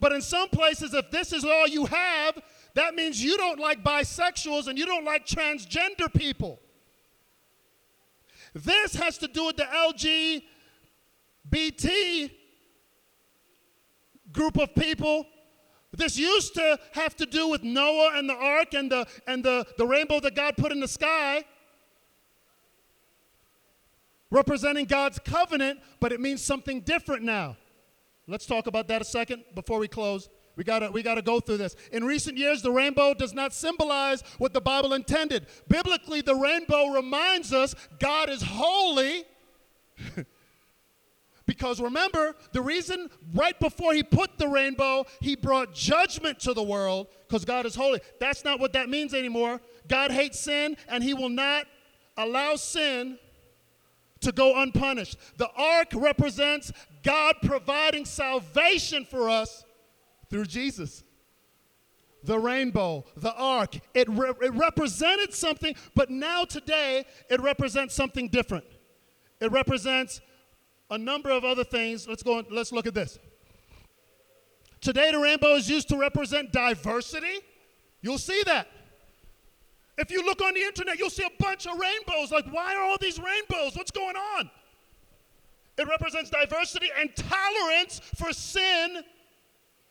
[0.00, 2.40] But in some places, if this is all you have,
[2.74, 6.60] that means you don't like bisexuals and you don't like transgender people.
[8.54, 12.30] This has to do with the LGBT
[14.32, 15.26] group of people.
[15.92, 19.66] This used to have to do with Noah and the ark and the, and the,
[19.76, 21.44] the rainbow that God put in the sky,
[24.30, 27.56] representing God's covenant, but it means something different now.
[28.26, 30.28] Let's talk about that a second before we close.
[30.56, 31.74] We gotta, we gotta go through this.
[31.92, 35.46] In recent years, the rainbow does not symbolize what the Bible intended.
[35.68, 39.24] Biblically, the rainbow reminds us God is holy.
[41.46, 46.62] because remember, the reason right before he put the rainbow, he brought judgment to the
[46.62, 48.00] world because God is holy.
[48.20, 49.60] That's not what that means anymore.
[49.88, 51.66] God hates sin and he will not
[52.16, 53.18] allow sin
[54.20, 55.18] to go unpunished.
[55.36, 59.64] The ark represents God providing salvation for us
[60.30, 61.04] through Jesus.
[62.22, 68.28] The rainbow, the ark, it, re- it represented something, but now today it represents something
[68.28, 68.64] different.
[69.40, 70.22] It represents
[70.90, 72.08] a number of other things.
[72.08, 72.42] Let's go.
[72.50, 73.18] let's look at this.
[74.80, 77.40] Today, the rainbow is used to represent diversity.
[78.02, 78.68] You'll see that.
[79.96, 82.30] If you look on the internet, you'll see a bunch of rainbows.
[82.32, 83.76] Like, why are all these rainbows?
[83.76, 84.50] What's going on?
[85.78, 89.02] It represents diversity and tolerance for sin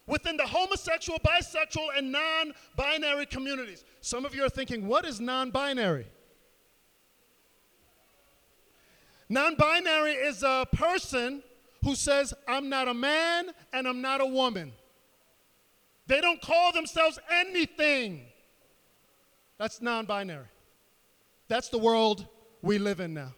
[0.08, 3.84] within the homosexual, bisexual, and non binary communities.
[4.02, 6.08] Some of you are thinking, what is non binary?
[9.30, 11.42] Non binary is a person
[11.84, 14.74] who says, I'm not a man and I'm not a woman.
[16.08, 18.26] They don't call themselves anything.
[19.58, 20.48] That's non binary.
[21.48, 22.28] That's the world
[22.62, 23.34] we live in now.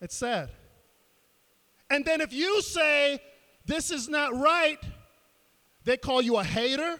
[0.00, 0.50] It's sad.
[1.88, 3.20] And then if you say,
[3.64, 4.78] this is not right,
[5.84, 6.98] they call you a hater.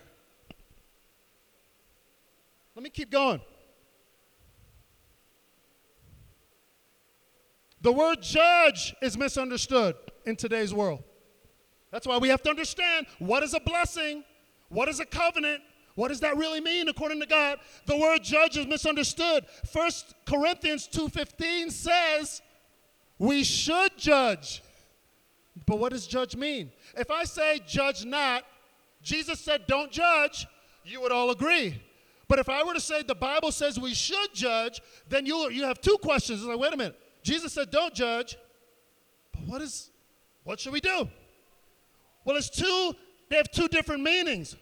[2.75, 3.41] Let me keep going.
[7.81, 11.03] The word judge is misunderstood in today's world.
[11.91, 14.25] That's why we have to understand what is a blessing,
[14.71, 15.61] what is a covenant,
[15.95, 17.59] what does that really mean according to God?
[17.87, 19.45] The word judge is misunderstood.
[19.71, 19.91] 1
[20.27, 22.43] Corinthians 2:15 says
[23.19, 24.63] we should judge.
[25.67, 26.71] But what does judge mean?
[26.97, 28.45] If I say judge not,
[29.03, 30.47] Jesus said don't judge,
[30.85, 31.81] you would all agree.
[32.29, 35.65] But if I were to say the Bible says we should judge, then you, you
[35.65, 36.41] have two questions.
[36.41, 36.99] It's like, wait a minute.
[37.23, 38.37] Jesus said don't judge,
[39.33, 39.91] but what is
[40.45, 41.09] what should we do?
[42.25, 42.95] Well, it's two,
[43.29, 44.57] they have two different meanings.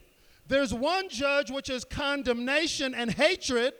[0.47, 3.75] There's one judge which is condemnation and hatred,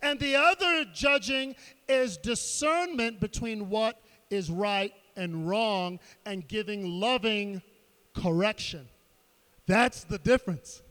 [0.00, 1.54] and the other judging
[1.88, 4.00] is discernment between what
[4.30, 7.62] is right and wrong and giving loving
[8.14, 8.88] correction.
[9.66, 10.82] That's the difference.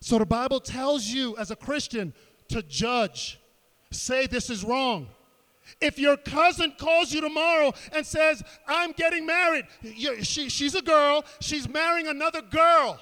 [0.00, 2.12] So the Bible tells you as a Christian
[2.48, 3.40] to judge,
[3.90, 5.08] say this is wrong.
[5.80, 9.64] If your cousin calls you tomorrow and says, I'm getting married,
[10.22, 13.00] she, she's a girl, she's marrying another girl.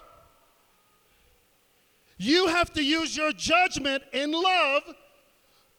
[2.18, 4.82] You have to use your judgment in love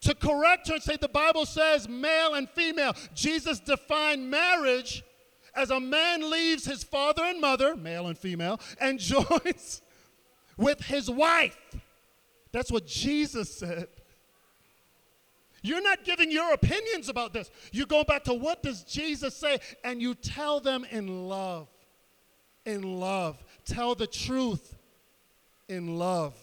[0.04, 2.94] to correct her and say the Bible says male and female.
[3.14, 5.04] Jesus defined marriage
[5.56, 9.82] as a man leaves his father and mother, male and female, and joins
[10.58, 11.58] with his wife.
[12.52, 13.88] That's what Jesus said.
[15.62, 17.50] You're not giving your opinions about this.
[17.72, 21.70] You go back to what does Jesus say and you tell them in love.
[22.66, 23.42] In love.
[23.64, 24.76] Tell the truth
[25.70, 26.36] in love.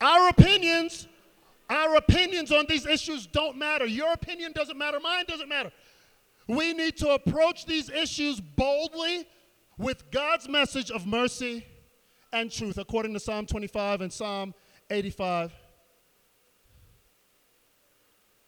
[0.00, 1.06] Our opinions,
[1.68, 3.86] our opinions on these issues don't matter.
[3.86, 5.70] Your opinion doesn't matter, mine doesn't matter.
[6.48, 9.26] We need to approach these issues boldly
[9.78, 11.66] with God's message of mercy
[12.32, 14.54] and truth, according to Psalm 25 and Psalm
[14.90, 15.52] 85.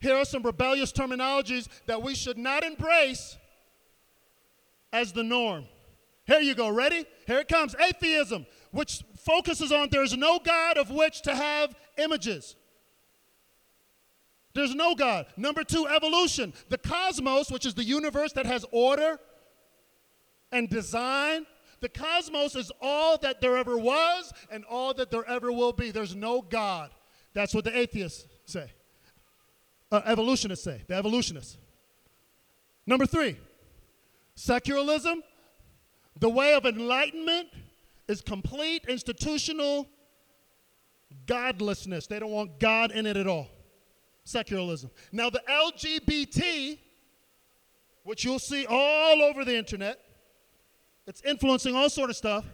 [0.01, 3.37] Here are some rebellious terminologies that we should not embrace
[4.93, 5.67] as the norm.
[6.25, 6.69] Here you go.
[6.69, 7.05] Ready?
[7.27, 7.75] Here it comes.
[7.77, 12.57] Atheism, which focuses on there's no God of which to have images.
[14.55, 15.27] There's no God.
[15.37, 16.53] Number two, evolution.
[16.69, 19.19] The cosmos, which is the universe that has order
[20.51, 21.47] and design.
[21.81, 25.91] The cosmos is all that there ever was and all that there ever will be.
[25.91, 26.91] There's no God.
[27.35, 28.71] That's what the atheists say.
[29.91, 31.59] Uh, evolutionists say, the evolutionists.
[32.87, 33.37] Number three,
[34.35, 35.23] secularism.
[36.19, 37.49] The way of enlightenment
[38.13, 39.89] is complete institutional
[41.27, 42.07] godlessness.
[42.07, 43.49] They don't want God in it at all.
[44.25, 44.91] Secularism.
[45.11, 46.79] Now, the LGBT,
[48.05, 49.99] which you'll see all over the internet,
[51.07, 52.45] it's influencing all sort of stuff.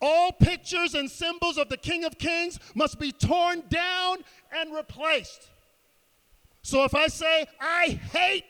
[0.00, 4.18] All pictures and symbols of the King of Kings must be torn down
[4.52, 5.48] and replaced.
[6.62, 8.44] So if I say, I hate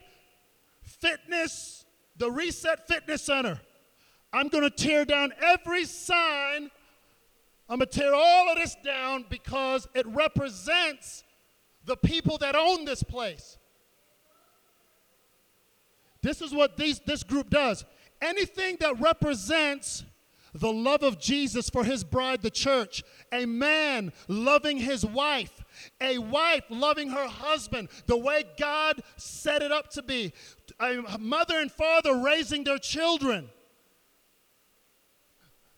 [0.82, 1.84] fitness,
[2.16, 3.60] the Reset Fitness Center,
[4.36, 6.70] I'm going to tear down every sign.
[7.70, 11.24] I'm going to tear all of this down because it represents
[11.86, 13.56] the people that own this place.
[16.20, 17.86] This is what these, this group does.
[18.20, 20.04] Anything that represents
[20.52, 25.64] the love of Jesus for his bride, the church, a man loving his wife,
[25.98, 30.34] a wife loving her husband the way God set it up to be,
[30.78, 33.48] a mother and father raising their children.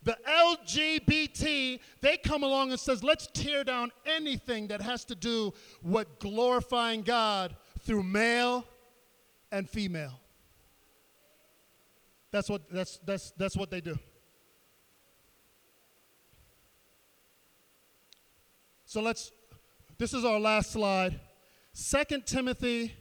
[0.09, 5.53] The LGBT, they come along and says, let's tear down anything that has to do
[5.83, 8.65] with glorifying God through male
[9.53, 10.19] and female.
[12.31, 13.99] That's what, that's, that's, that's what they do.
[18.87, 19.31] So let's,
[19.99, 21.21] this is our last slide.
[21.75, 22.95] Second Timothy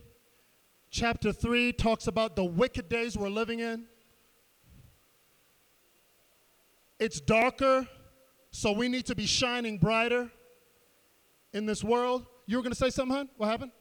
[0.90, 3.86] chapter 3 talks about the wicked days we're living in.
[7.00, 7.88] It's darker,
[8.52, 10.32] so we need to be shining brighter
[11.54, 12.26] in this world.
[12.46, 13.30] You were going to say something, hon?
[13.38, 13.72] What happened?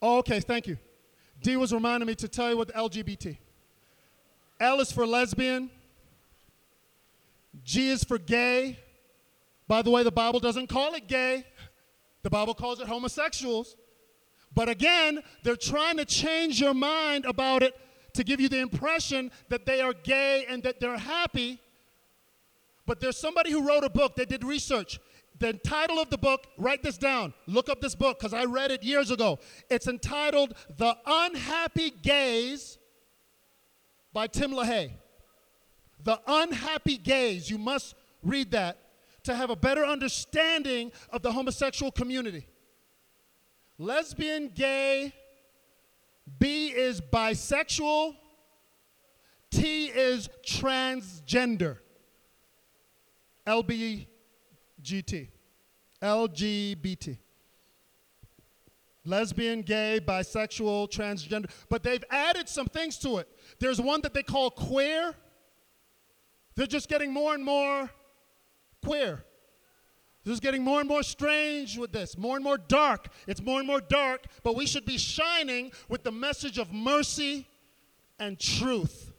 [0.00, 0.76] Oh, okay, thank you.
[1.42, 3.38] D was reminding me to tell you what LGBT.
[4.60, 5.70] L is for lesbian.
[7.64, 8.78] G is for gay.
[9.66, 11.44] By the way, the Bible doesn't call it gay,
[12.22, 13.76] the Bible calls it homosexuals.
[14.54, 17.74] But again, they're trying to change your mind about it
[18.18, 21.60] to give you the impression that they are gay and that they're happy.
[22.84, 24.98] But there's somebody who wrote a book, that did research.
[25.38, 27.32] The title of the book, write this down.
[27.46, 29.38] Look up this book because I read it years ago.
[29.70, 32.78] It's entitled The Unhappy Gays
[34.12, 34.90] by Tim LaHaye.
[36.02, 37.48] The Unhappy Gays.
[37.48, 37.94] You must
[38.24, 38.78] read that
[39.22, 42.48] to have a better understanding of the homosexual community.
[43.78, 45.12] Lesbian, gay,
[46.38, 48.16] B is bisexual,
[49.50, 51.78] T is transgender.
[53.46, 55.28] LBGT.
[56.02, 57.18] LGBT.
[59.04, 61.50] Lesbian, gay, bisexual, transgender.
[61.70, 63.28] But they've added some things to it.
[63.58, 65.14] There's one that they call queer.
[66.54, 67.88] They're just getting more and more
[68.84, 69.24] queer.
[70.28, 73.08] This is getting more and more strange with this, more and more dark.
[73.26, 77.46] It's more and more dark, but we should be shining with the message of mercy
[78.18, 79.10] and truth.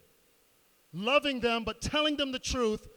[0.94, 2.88] Loving them, but telling them the truth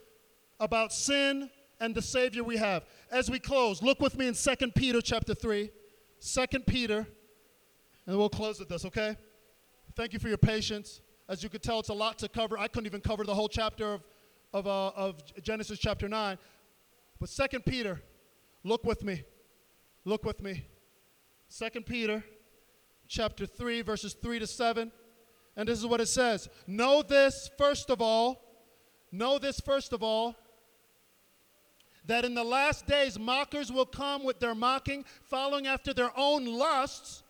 [0.59, 1.49] about sin
[1.79, 2.83] and the Savior we have.
[3.09, 5.71] As we close, look with me in 2 Peter chapter 3.
[6.21, 7.07] 2 Peter,
[8.05, 9.17] and we'll close with this, okay?
[9.95, 11.01] Thank you for your patience.
[11.27, 12.59] As you could tell, it's a lot to cover.
[12.59, 14.03] I couldn't even cover the whole chapter of,
[14.53, 16.37] of, uh, of Genesis chapter 9.
[17.19, 18.01] But Second Peter,
[18.63, 19.23] look with me.
[20.05, 20.65] Look with me.
[21.47, 22.23] Second Peter
[23.07, 24.91] chapter 3 verses 3 to 7.
[25.55, 26.49] And this is what it says.
[26.65, 28.41] Know this first of all.
[29.11, 30.35] Know this first of all
[32.05, 36.45] that in the last days mockers will come with their mocking, following after their own
[36.45, 37.23] lusts,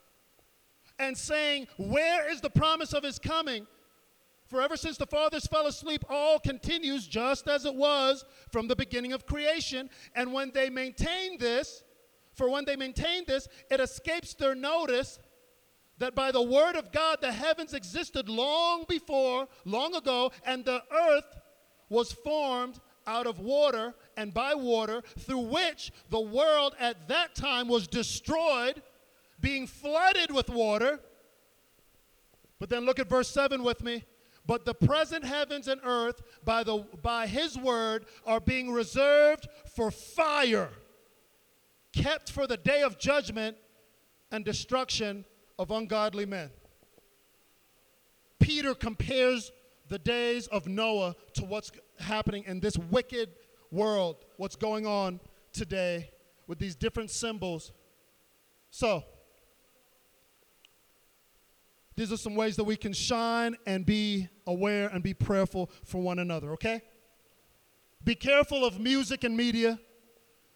[0.99, 3.67] and saying, Where is the promise of his coming?
[4.53, 8.75] For ever since the fathers fell asleep, all continues just as it was from the
[8.75, 9.89] beginning of creation.
[10.13, 11.83] And when they maintain this,
[12.35, 15.17] for when they maintain this, it escapes their notice
[15.97, 20.83] that by the word of God the heavens existed long before, long ago, and the
[20.91, 21.39] earth
[21.89, 27.67] was formed out of water and by water, through which the world at that time
[27.67, 28.83] was destroyed,
[29.41, 30.99] being flooded with water.
[32.59, 34.03] But then look at verse 7 with me.
[34.45, 39.89] But the present heavens and earth, by, the, by his word, are being reserved for
[39.89, 40.69] fire,
[41.93, 43.57] kept for the day of judgment
[44.31, 45.25] and destruction
[45.57, 46.49] of ungodly men.
[48.39, 49.51] Peter compares
[49.87, 53.29] the days of Noah to what's happening in this wicked
[53.71, 55.19] world, what's going on
[55.53, 56.11] today
[56.47, 57.71] with these different symbols.
[58.71, 59.03] So,
[61.95, 66.01] these are some ways that we can shine and be aware and be prayerful for
[66.01, 66.81] one another, okay?
[68.03, 69.79] Be careful of music and media.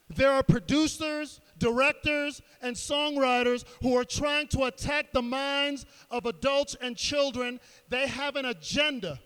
[0.09, 6.75] There are producers, directors, and songwriters who are trying to attack the minds of adults
[6.81, 7.59] and children.
[7.89, 9.19] They have an agenda.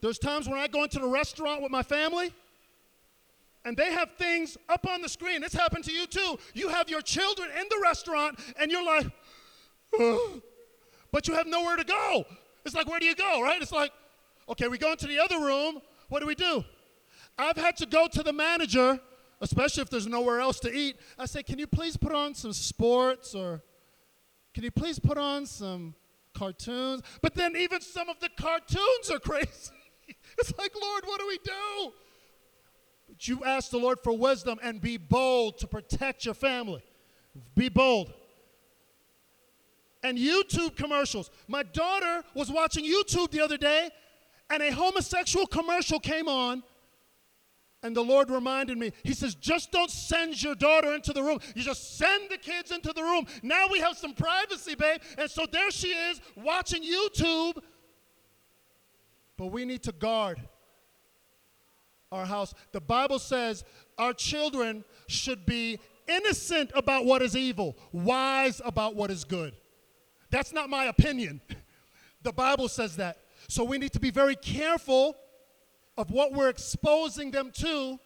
[0.00, 2.32] There's times when I go into the restaurant with my family
[3.64, 5.42] and they have things up on the screen.
[5.42, 6.38] It's happened to you too.
[6.54, 9.06] You have your children in the restaurant and you're like,
[11.12, 12.24] but you have nowhere to go.
[12.64, 13.60] It's like, where do you go, right?
[13.60, 13.92] It's like,
[14.48, 15.80] okay, we go into the other room.
[16.08, 16.64] What do we do?
[17.38, 18.98] I've had to go to the manager,
[19.40, 20.96] especially if there's nowhere else to eat.
[21.18, 23.62] I say, can you please put on some sports or
[24.54, 25.94] can you please put on some
[26.34, 27.02] cartoons?
[27.20, 29.72] But then even some of the cartoons are crazy.
[30.38, 31.92] it's like, Lord, what do we do?
[33.08, 36.82] But you ask the Lord for wisdom and be bold to protect your family.
[37.54, 38.12] Be bold.
[40.06, 41.30] And YouTube commercials.
[41.48, 43.90] My daughter was watching YouTube the other day,
[44.50, 46.62] and a homosexual commercial came on.
[47.82, 51.38] And the Lord reminded me, He says, just don't send your daughter into the room.
[51.54, 53.26] You just send the kids into the room.
[53.42, 55.00] Now we have some privacy, babe.
[55.18, 57.62] And so there she is watching YouTube
[59.36, 60.40] but we need to guard
[62.10, 62.54] our house.
[62.72, 63.64] The Bible says
[63.98, 65.78] our children should be
[66.08, 69.54] innocent about what is evil, wise about what is good.
[70.30, 71.40] That's not my opinion.
[72.22, 73.18] The Bible says that.
[73.46, 75.16] So we need to be very careful
[75.96, 78.00] of what we're exposing them to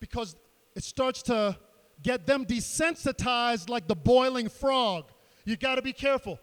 [0.00, 0.34] because
[0.74, 1.56] it starts to
[2.02, 5.04] get them desensitized like the boiling frog.
[5.44, 6.40] You got to be careful.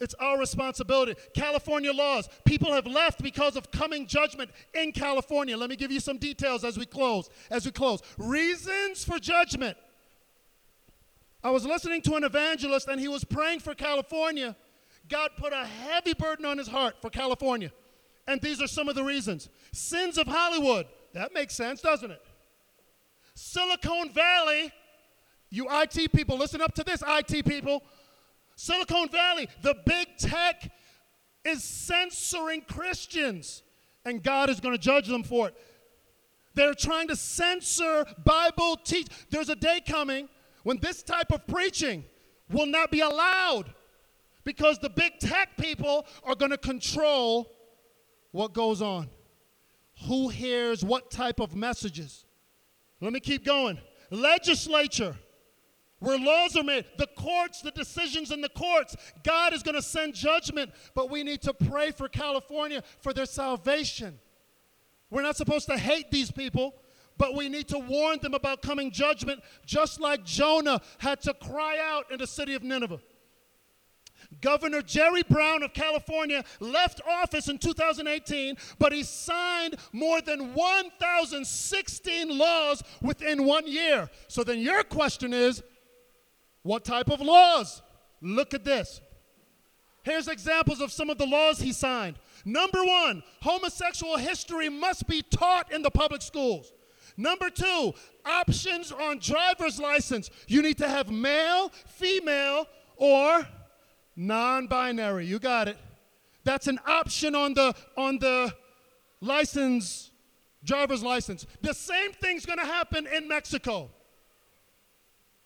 [0.00, 1.14] It's our responsibility.
[1.34, 2.28] California laws.
[2.44, 5.56] People have left because of coming judgment in California.
[5.56, 7.28] Let me give you some details as we close.
[7.50, 8.00] As we close.
[8.16, 9.76] Reasons for judgment.
[11.42, 14.56] I was listening to an evangelist and he was praying for California.
[15.08, 17.72] God put a heavy burden on his heart for California.
[18.26, 19.48] And these are some of the reasons.
[19.72, 20.86] Sins of Hollywood.
[21.14, 22.22] That makes sense, doesn't it?
[23.34, 24.72] Silicon Valley.
[25.50, 27.82] You IT people, listen up to this, IT people
[28.58, 30.68] Silicon Valley, the big tech
[31.44, 33.62] is censoring Christians,
[34.04, 35.54] and God is going to judge them for it.
[36.54, 39.06] They're trying to censor Bible teach.
[39.30, 40.28] There's a day coming
[40.68, 42.04] when this type of preaching
[42.50, 43.72] will not be allowed
[44.44, 47.50] because the big tech people are going to control
[48.32, 49.08] what goes on.
[50.06, 52.26] Who hears what type of messages?
[53.00, 53.78] Let me keep going.
[54.10, 55.16] Legislature
[56.00, 58.94] where laws are made, the courts, the decisions in the courts.
[59.24, 63.24] God is going to send judgment, but we need to pray for California for their
[63.24, 64.18] salvation.
[65.08, 66.74] We're not supposed to hate these people,
[67.18, 71.78] but we need to warn them about coming judgment, just like Jonah had to cry
[71.80, 73.00] out in the city of Nineveh.
[74.40, 82.38] Governor Jerry Brown of California left office in 2018, but he signed more than 1,016
[82.38, 84.08] laws within one year.
[84.28, 85.62] So then your question is
[86.62, 87.82] what type of laws?
[88.20, 89.00] Look at this.
[90.02, 92.18] Here's examples of some of the laws he signed.
[92.44, 96.72] Number one, homosexual history must be taught in the public schools.
[97.20, 97.92] Number two,
[98.24, 100.30] options on driver's license.
[100.46, 102.66] You need to have male, female,
[102.96, 103.44] or
[104.14, 105.26] non-binary.
[105.26, 105.76] You got it.
[106.44, 108.54] That's an option on the on the
[109.20, 110.12] license
[110.64, 111.44] driver's license.
[111.60, 113.90] The same thing's going to happen in Mexico.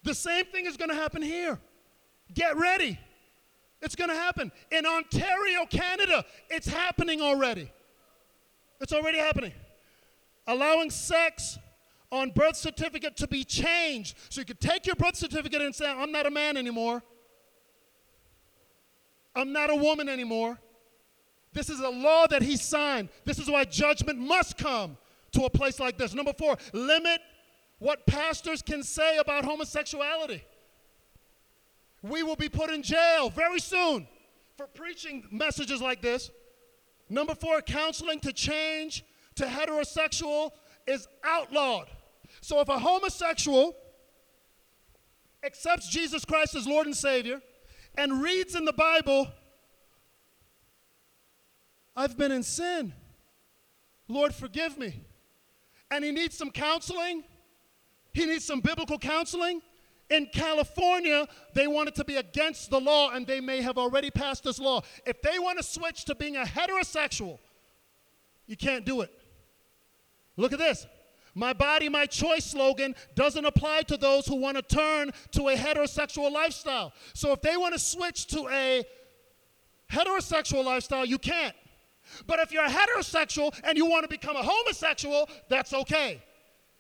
[0.03, 1.59] The same thing is going to happen here.
[2.35, 2.99] Get ready.
[3.81, 4.53] It's going to happen.
[4.71, 7.73] In Ontario, Canada, it's happening already.
[8.81, 9.53] It's already happening.
[10.47, 11.59] Allowing sex
[12.11, 14.17] on birth certificate to be changed.
[14.29, 17.03] So you could take your birth certificate and say, I'm not a man anymore.
[19.35, 20.59] I'm not a woman anymore.
[21.55, 23.09] This is a law that he signed.
[23.25, 24.97] This is why judgment must come
[25.33, 26.15] to a place like this.
[26.15, 27.21] Number four, limit
[27.79, 30.45] what pastors can say about homosexuality.
[32.03, 34.07] We will be put in jail very soon
[34.57, 36.31] for preaching messages like this.
[37.09, 39.05] Number four, counseling to change
[39.37, 40.51] to heterosexual
[40.87, 41.89] is outlawed.
[42.41, 43.77] So if a homosexual
[45.45, 47.41] accepts Jesus Christ as Lord and Savior
[47.97, 49.29] and reads in the Bible,
[51.97, 52.95] I've been in sin.
[54.09, 55.05] Lord, forgive me.
[55.91, 57.25] And he needs some counseling.
[58.13, 59.61] He needs some biblical counseling.
[60.11, 64.11] In California, they want it to be against the law, and they may have already
[64.11, 64.83] passed this law.
[65.07, 67.39] If they want to switch to being a heterosexual,
[68.47, 69.11] you can't do it.
[70.37, 70.87] Look at this.
[71.35, 75.57] My body, my choice slogan doesn't apply to those who want to turn to a
[75.57, 76.93] heterosexual lifestyle.
[77.15, 78.85] So if they want to switch to a
[79.91, 81.55] heterosexual lifestyle, you can't.
[82.27, 86.23] But if you're heterosexual and you want to become a homosexual, that's okay.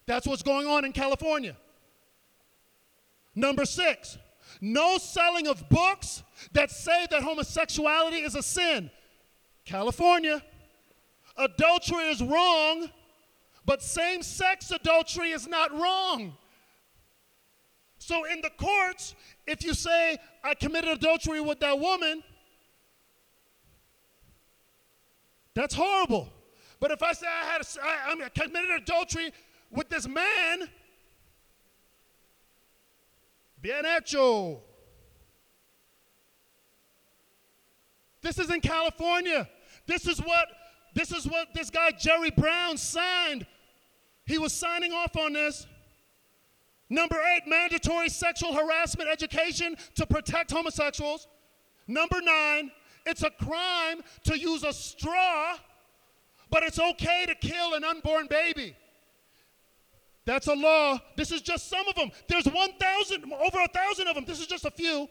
[0.06, 1.56] That's what's going on in California.
[3.34, 4.18] Number six,
[4.60, 6.22] no selling of books
[6.52, 8.90] that say that homosexuality is a sin.
[9.64, 10.42] California,
[11.36, 12.90] adultery is wrong,
[13.64, 16.36] but same sex adultery is not wrong.
[17.98, 19.14] So in the courts,
[19.46, 22.22] if you say, I committed adultery with that woman,
[25.54, 26.28] that's horrible.
[26.80, 27.62] But if I say I had
[28.24, 29.32] I committed adultery
[29.70, 30.68] with this man,
[33.60, 34.60] bien hecho.
[38.20, 39.48] This is in California.
[39.86, 40.48] This is what
[40.94, 43.46] this is what this guy Jerry Brown signed.
[44.32, 45.66] He was signing off on this.
[46.88, 51.28] Number 8, mandatory sexual harassment education to protect homosexuals.
[51.86, 52.70] Number 9,
[53.04, 55.56] it's a crime to use a straw,
[56.48, 58.74] but it's okay to kill an unborn baby.
[60.24, 60.98] That's a law.
[61.14, 62.10] This is just some of them.
[62.26, 64.24] There's 1,000, over a 1,000 of them.
[64.24, 65.10] This is just a few.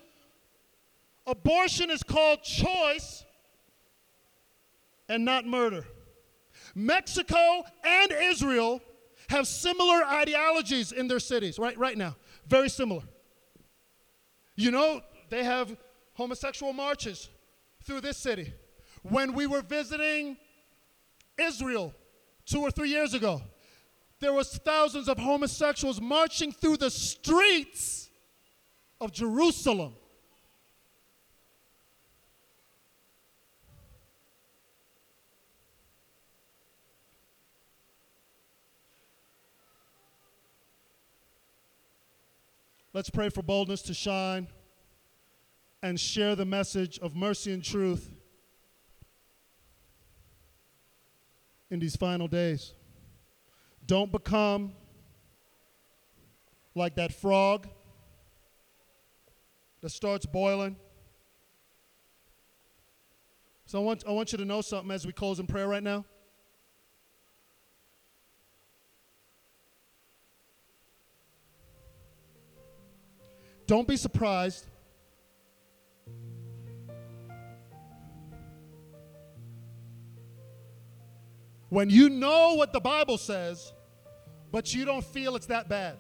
[1.27, 3.23] Abortion is called choice
[5.07, 5.85] and not murder.
[6.73, 8.81] Mexico and Israel
[9.31, 12.15] have similar ideologies in their cities right, right now.
[12.47, 13.01] Very similar.
[14.55, 15.75] You know, they have
[16.13, 17.29] homosexual marches
[17.83, 18.53] through this city.
[19.03, 20.37] When we were visiting
[21.39, 21.93] Israel
[22.45, 23.41] two or three years ago,
[24.19, 28.09] there was thousands of homosexuals marching through the streets
[28.99, 29.95] of Jerusalem.
[42.93, 44.47] Let's pray for boldness to shine
[45.81, 48.11] and share the message of mercy and truth
[51.69, 52.73] in these final days.
[53.85, 54.73] Don't become
[56.75, 57.67] like that frog
[59.79, 60.75] that starts boiling.
[63.65, 65.81] So I want, I want you to know something as we close in prayer right
[65.81, 66.03] now.
[73.71, 74.65] Don't be surprised
[81.69, 83.71] when you know what the Bible says,
[84.51, 85.95] but you don't feel it's that bad.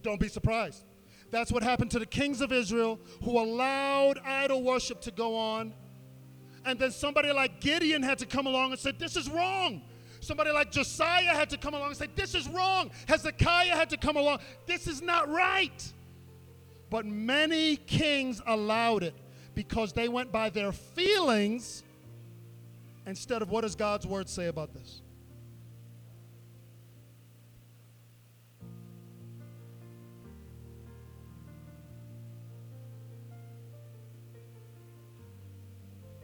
[0.00, 0.86] Don't be surprised.
[1.30, 5.74] That's what happened to the kings of Israel who allowed idol worship to go on.
[6.64, 9.82] And then somebody like Gideon had to come along and say, This is wrong.
[10.20, 12.90] Somebody like Josiah had to come along and say, This is wrong.
[13.06, 14.38] Hezekiah had to come along.
[14.66, 15.92] This is not right.
[16.90, 19.14] But many kings allowed it
[19.54, 21.84] because they went by their feelings
[23.06, 25.00] instead of what does God's word say about this?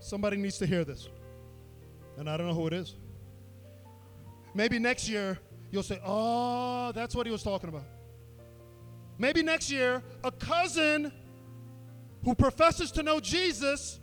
[0.01, 1.09] Somebody needs to hear this.
[2.17, 2.95] And I don't know who it is.
[4.55, 5.39] Maybe next year
[5.71, 7.85] you'll say, oh, that's what he was talking about.
[9.19, 11.13] Maybe next year, a cousin
[12.25, 13.99] who professes to know Jesus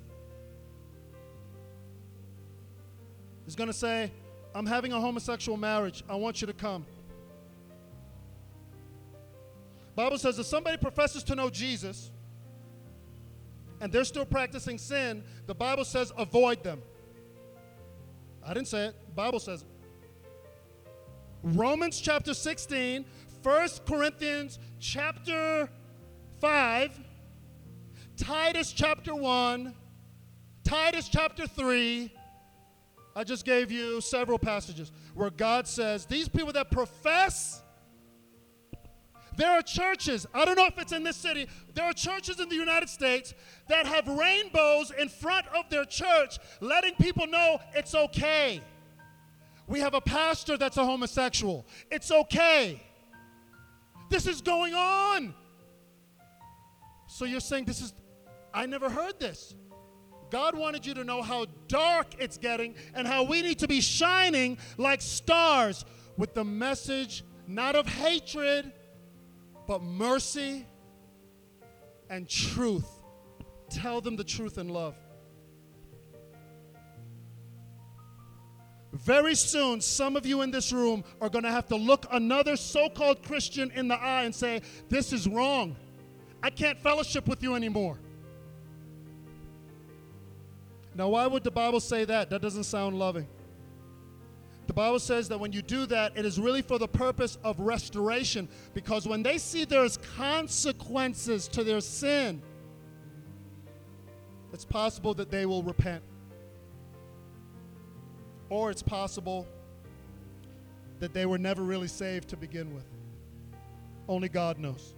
[3.46, 4.12] is going to say,
[4.56, 6.04] I'm having a homosexual marriage.
[6.10, 6.86] I want you to come.
[9.96, 12.10] Bible says if somebody professes to know Jesus
[13.80, 16.82] and they're still practicing sin, the Bible says avoid them.
[18.46, 19.16] I didn't say it.
[19.16, 19.68] Bible says it.
[21.44, 23.06] Romans chapter 16,
[23.44, 25.70] 1 Corinthians chapter
[26.40, 27.00] 5,
[28.16, 29.76] Titus chapter 1,
[30.64, 32.10] Titus chapter 3.
[33.18, 37.62] I just gave you several passages where God says, These people that profess,
[39.36, 42.48] there are churches, I don't know if it's in this city, there are churches in
[42.48, 43.34] the United States
[43.68, 48.62] that have rainbows in front of their church, letting people know it's okay.
[49.68, 51.66] We have a pastor that's a homosexual.
[51.92, 52.82] It's okay.
[54.14, 55.34] This is going on.
[57.08, 57.96] So you're saying this is,
[58.54, 59.56] I never heard this.
[60.30, 63.82] God wanted you to know how dark it's getting and how we need to be
[63.82, 65.84] shining like stars
[66.16, 68.72] with the message not of hatred,
[69.68, 70.68] but mercy
[72.08, 73.02] and truth.
[73.72, 74.94] Tell them the truth in love.
[79.04, 82.56] Very soon, some of you in this room are going to have to look another
[82.56, 85.76] so called Christian in the eye and say, This is wrong.
[86.42, 88.00] I can't fellowship with you anymore.
[90.96, 92.30] Now, why would the Bible say that?
[92.30, 93.28] That doesn't sound loving.
[94.68, 97.60] The Bible says that when you do that, it is really for the purpose of
[97.60, 102.42] restoration because when they see there's consequences to their sin,
[104.54, 106.04] it's possible that they will repent.
[108.50, 109.48] Or it's possible
[111.00, 112.86] that they were never really saved to begin with.
[114.08, 114.96] Only God knows.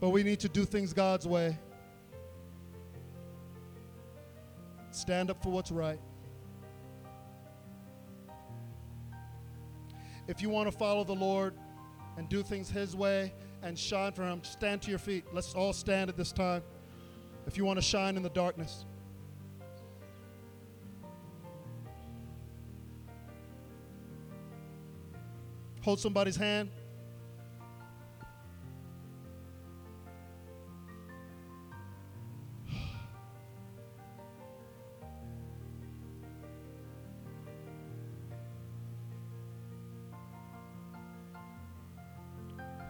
[0.00, 1.58] But we need to do things God's way.
[4.90, 6.00] Stand up for what's right.
[10.28, 11.54] If you want to follow the Lord
[12.16, 13.32] and do things His way
[13.62, 15.24] and shine for Him, stand to your feet.
[15.32, 16.62] Let's all stand at this time.
[17.46, 18.84] If you want to shine in the darkness.
[25.86, 26.68] Hold somebody's hand.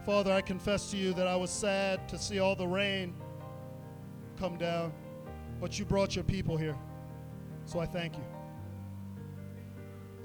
[0.03, 3.13] Father, I confess to you that I was sad to see all the rain
[4.39, 4.91] come down,
[5.61, 6.75] but you brought your people here.
[7.65, 8.25] So I thank you.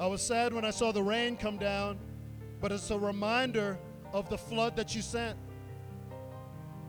[0.00, 1.98] I was sad when I saw the rain come down,
[2.62, 3.76] but it's a reminder
[4.12, 5.36] of the flood that you sent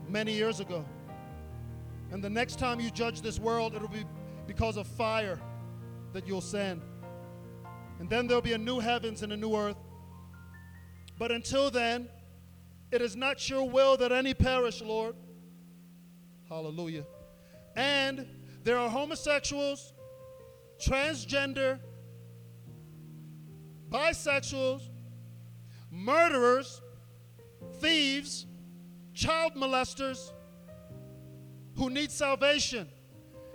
[0.08, 0.84] many years ago.
[2.12, 4.04] And the next time you judge this world, it'll be
[4.46, 5.40] because of fire
[6.12, 6.80] that you'll send.
[7.98, 9.76] And then there'll be a new heavens and a new earth.
[11.18, 12.08] But until then,
[12.92, 15.16] it is not your will that any perish, Lord.
[16.48, 17.04] Hallelujah.
[17.74, 18.28] And
[18.62, 19.92] there are homosexuals,
[20.80, 21.80] transgender,
[23.90, 24.90] bisexuals,
[25.94, 26.82] murderers,
[27.80, 28.46] thieves,
[29.14, 30.32] child molesters
[31.76, 32.88] who need salvation.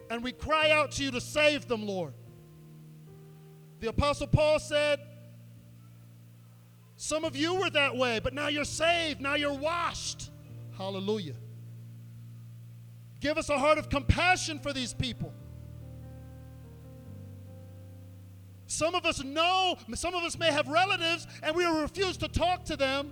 [0.10, 2.14] And we cry out to you to save them, Lord.
[3.80, 5.00] The Apostle Paul said,
[6.96, 10.32] Some of you were that way, but now you're saved, now you're washed.
[10.78, 11.36] Hallelujah.
[13.20, 15.34] Give us a heart of compassion for these people.
[18.70, 22.66] Some of us know, some of us may have relatives, and we refuse to talk
[22.66, 23.12] to them.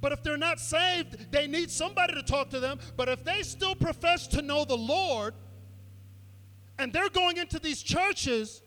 [0.00, 2.80] But if they're not saved, they need somebody to talk to them.
[2.96, 5.34] But if they still profess to know the Lord,
[6.78, 8.62] and they're going into these churches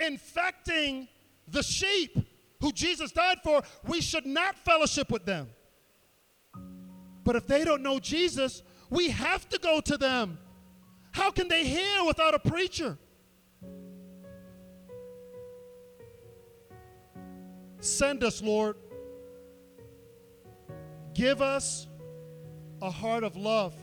[0.00, 1.06] infecting
[1.46, 2.18] the sheep
[2.60, 5.48] who Jesus died for, we should not fellowship with them.
[7.22, 10.36] But if they don't know Jesus, we have to go to them.
[11.12, 12.98] How can they hear without a preacher?
[17.84, 18.76] Send us, Lord.
[21.12, 21.86] Give us
[22.80, 23.74] a heart of love.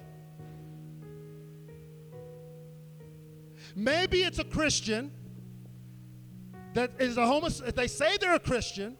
[3.75, 5.11] Maybe it's a Christian
[6.73, 7.71] that is a homosexual.
[7.73, 8.97] They say they're a Christian.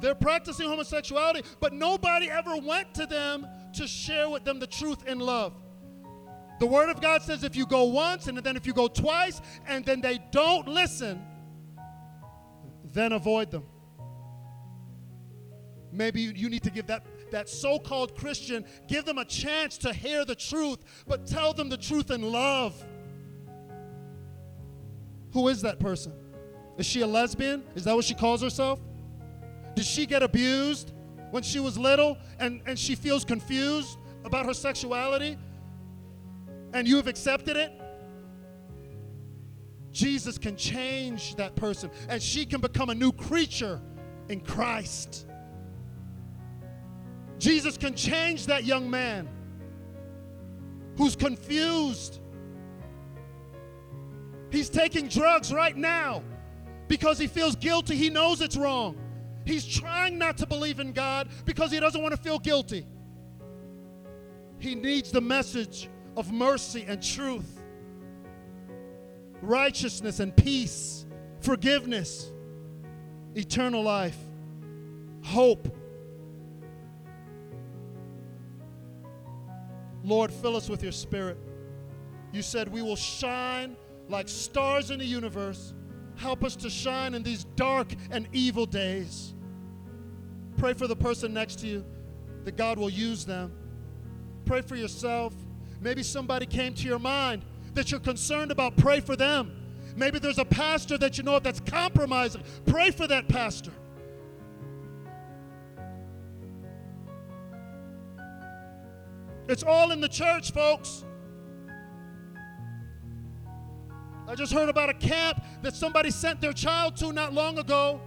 [0.00, 5.08] They're practicing homosexuality, but nobody ever went to them to share with them the truth
[5.08, 5.54] in love.
[6.60, 9.40] The Word of God says if you go once and then if you go twice
[9.66, 11.24] and then they don't listen,
[12.92, 13.64] then avoid them.
[15.90, 19.92] Maybe you, need to give that, that so called Christian, give them a chance to
[19.92, 22.82] hear the truth, but tell them the truth in love.
[25.32, 26.14] Who is that person?
[26.78, 27.62] Is she a lesbian?
[27.74, 28.80] Is that what she calls herself?
[29.74, 30.92] Did she get abused
[31.30, 35.36] when she was little and, and she feels confused about her sexuality?
[36.72, 37.81] And you have accepted it?
[39.92, 43.80] Jesus can change that person and she can become a new creature
[44.28, 45.26] in Christ.
[47.38, 49.28] Jesus can change that young man
[50.96, 52.20] who's confused.
[54.50, 56.22] He's taking drugs right now
[56.88, 57.96] because he feels guilty.
[57.96, 58.98] He knows it's wrong.
[59.44, 62.86] He's trying not to believe in God because he doesn't want to feel guilty.
[64.58, 67.61] He needs the message of mercy and truth,
[69.42, 71.04] righteousness and peace,
[71.40, 72.32] forgiveness,
[73.34, 74.16] eternal life,
[75.22, 75.76] hope.
[80.04, 81.38] Lord, fill us with your spirit.
[82.32, 83.76] You said we will shine
[84.08, 85.74] like stars in the universe.
[86.16, 89.34] Help us to shine in these dark and evil days.
[90.56, 91.84] Pray for the person next to you
[92.44, 93.52] that God will use them.
[94.44, 95.34] Pray for yourself.
[95.80, 97.44] Maybe somebody came to your mind
[97.74, 98.76] that you're concerned about.
[98.76, 99.52] Pray for them.
[99.96, 102.42] Maybe there's a pastor that you know of that's compromising.
[102.66, 103.72] Pray for that pastor.
[109.48, 111.04] It's all in the church, folks.
[114.28, 118.00] I just heard about a camp that somebody sent their child to not long ago,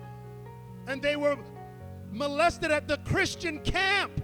[0.87, 1.37] and they were
[2.11, 4.23] molested at the Christian camp.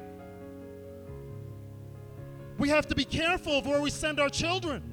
[2.58, 4.91] We have to be careful of where we send our children.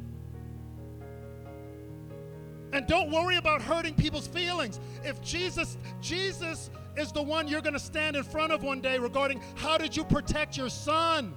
[2.73, 4.79] And don't worry about hurting people's feelings.
[5.05, 8.99] If Jesus Jesus is the one you're going to stand in front of one day
[8.99, 11.35] regarding how did you protect your son?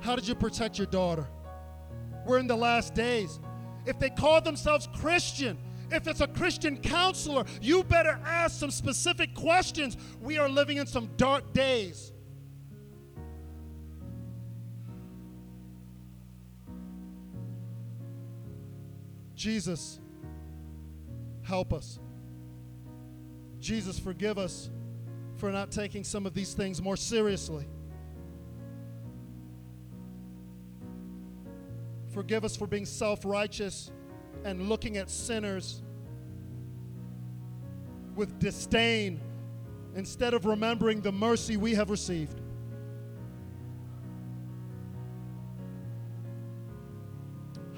[0.00, 1.26] How did you protect your daughter?
[2.24, 3.40] We're in the last days.
[3.86, 5.58] If they call themselves Christian,
[5.90, 9.96] if it's a Christian counselor, you better ask some specific questions.
[10.20, 12.12] We are living in some dark days.
[19.38, 20.00] Jesus,
[21.42, 22.00] help us.
[23.60, 24.68] Jesus, forgive us
[25.36, 27.64] for not taking some of these things more seriously.
[32.12, 33.92] Forgive us for being self righteous
[34.44, 35.82] and looking at sinners
[38.16, 39.20] with disdain
[39.94, 42.40] instead of remembering the mercy we have received.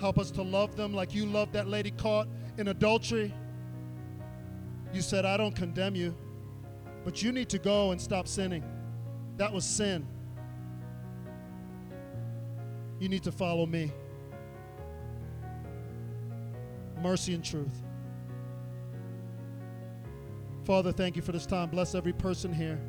[0.01, 2.27] Help us to love them like you loved that lady caught
[2.57, 3.35] in adultery.
[4.95, 6.17] You said, I don't condemn you,
[7.05, 8.65] but you need to go and stop sinning.
[9.37, 10.07] That was sin.
[12.99, 13.93] You need to follow me.
[17.03, 17.83] Mercy and truth.
[20.65, 21.69] Father, thank you for this time.
[21.69, 22.81] Bless every person here.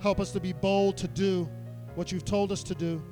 [0.00, 1.48] Help us to be bold to do
[1.94, 3.02] what you've told us to do.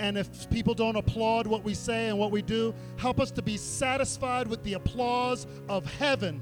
[0.00, 3.42] And if people don't applaud what we say and what we do, help us to
[3.42, 6.40] be satisfied with the applause of heaven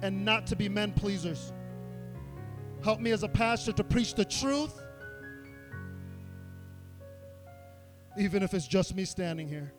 [0.00, 1.52] and not to be men pleasers.
[2.82, 4.80] Help me as a pastor to preach the truth,
[8.18, 9.70] even if it's just me standing here.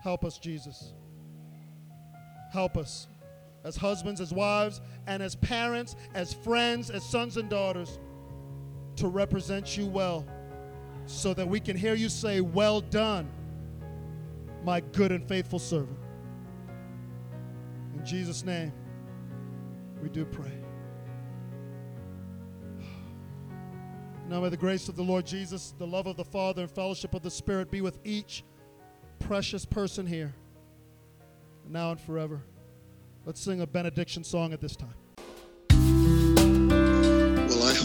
[0.00, 0.92] Help us, Jesus.
[2.52, 3.08] Help us
[3.64, 7.98] as husbands, as wives, and as parents, as friends, as sons and daughters
[8.96, 10.26] to represent you well
[11.06, 13.28] so that we can hear you say, Well done,
[14.64, 15.98] my good and faithful servant.
[17.96, 18.72] In Jesus' name,
[20.02, 20.52] we do pray.
[24.28, 27.14] Now may the grace of the Lord Jesus, the love of the Father, and fellowship
[27.14, 28.42] of the Spirit be with each
[29.20, 30.34] precious person here,
[31.68, 32.42] now and forever.
[33.24, 34.94] Let's sing a benediction song at this time.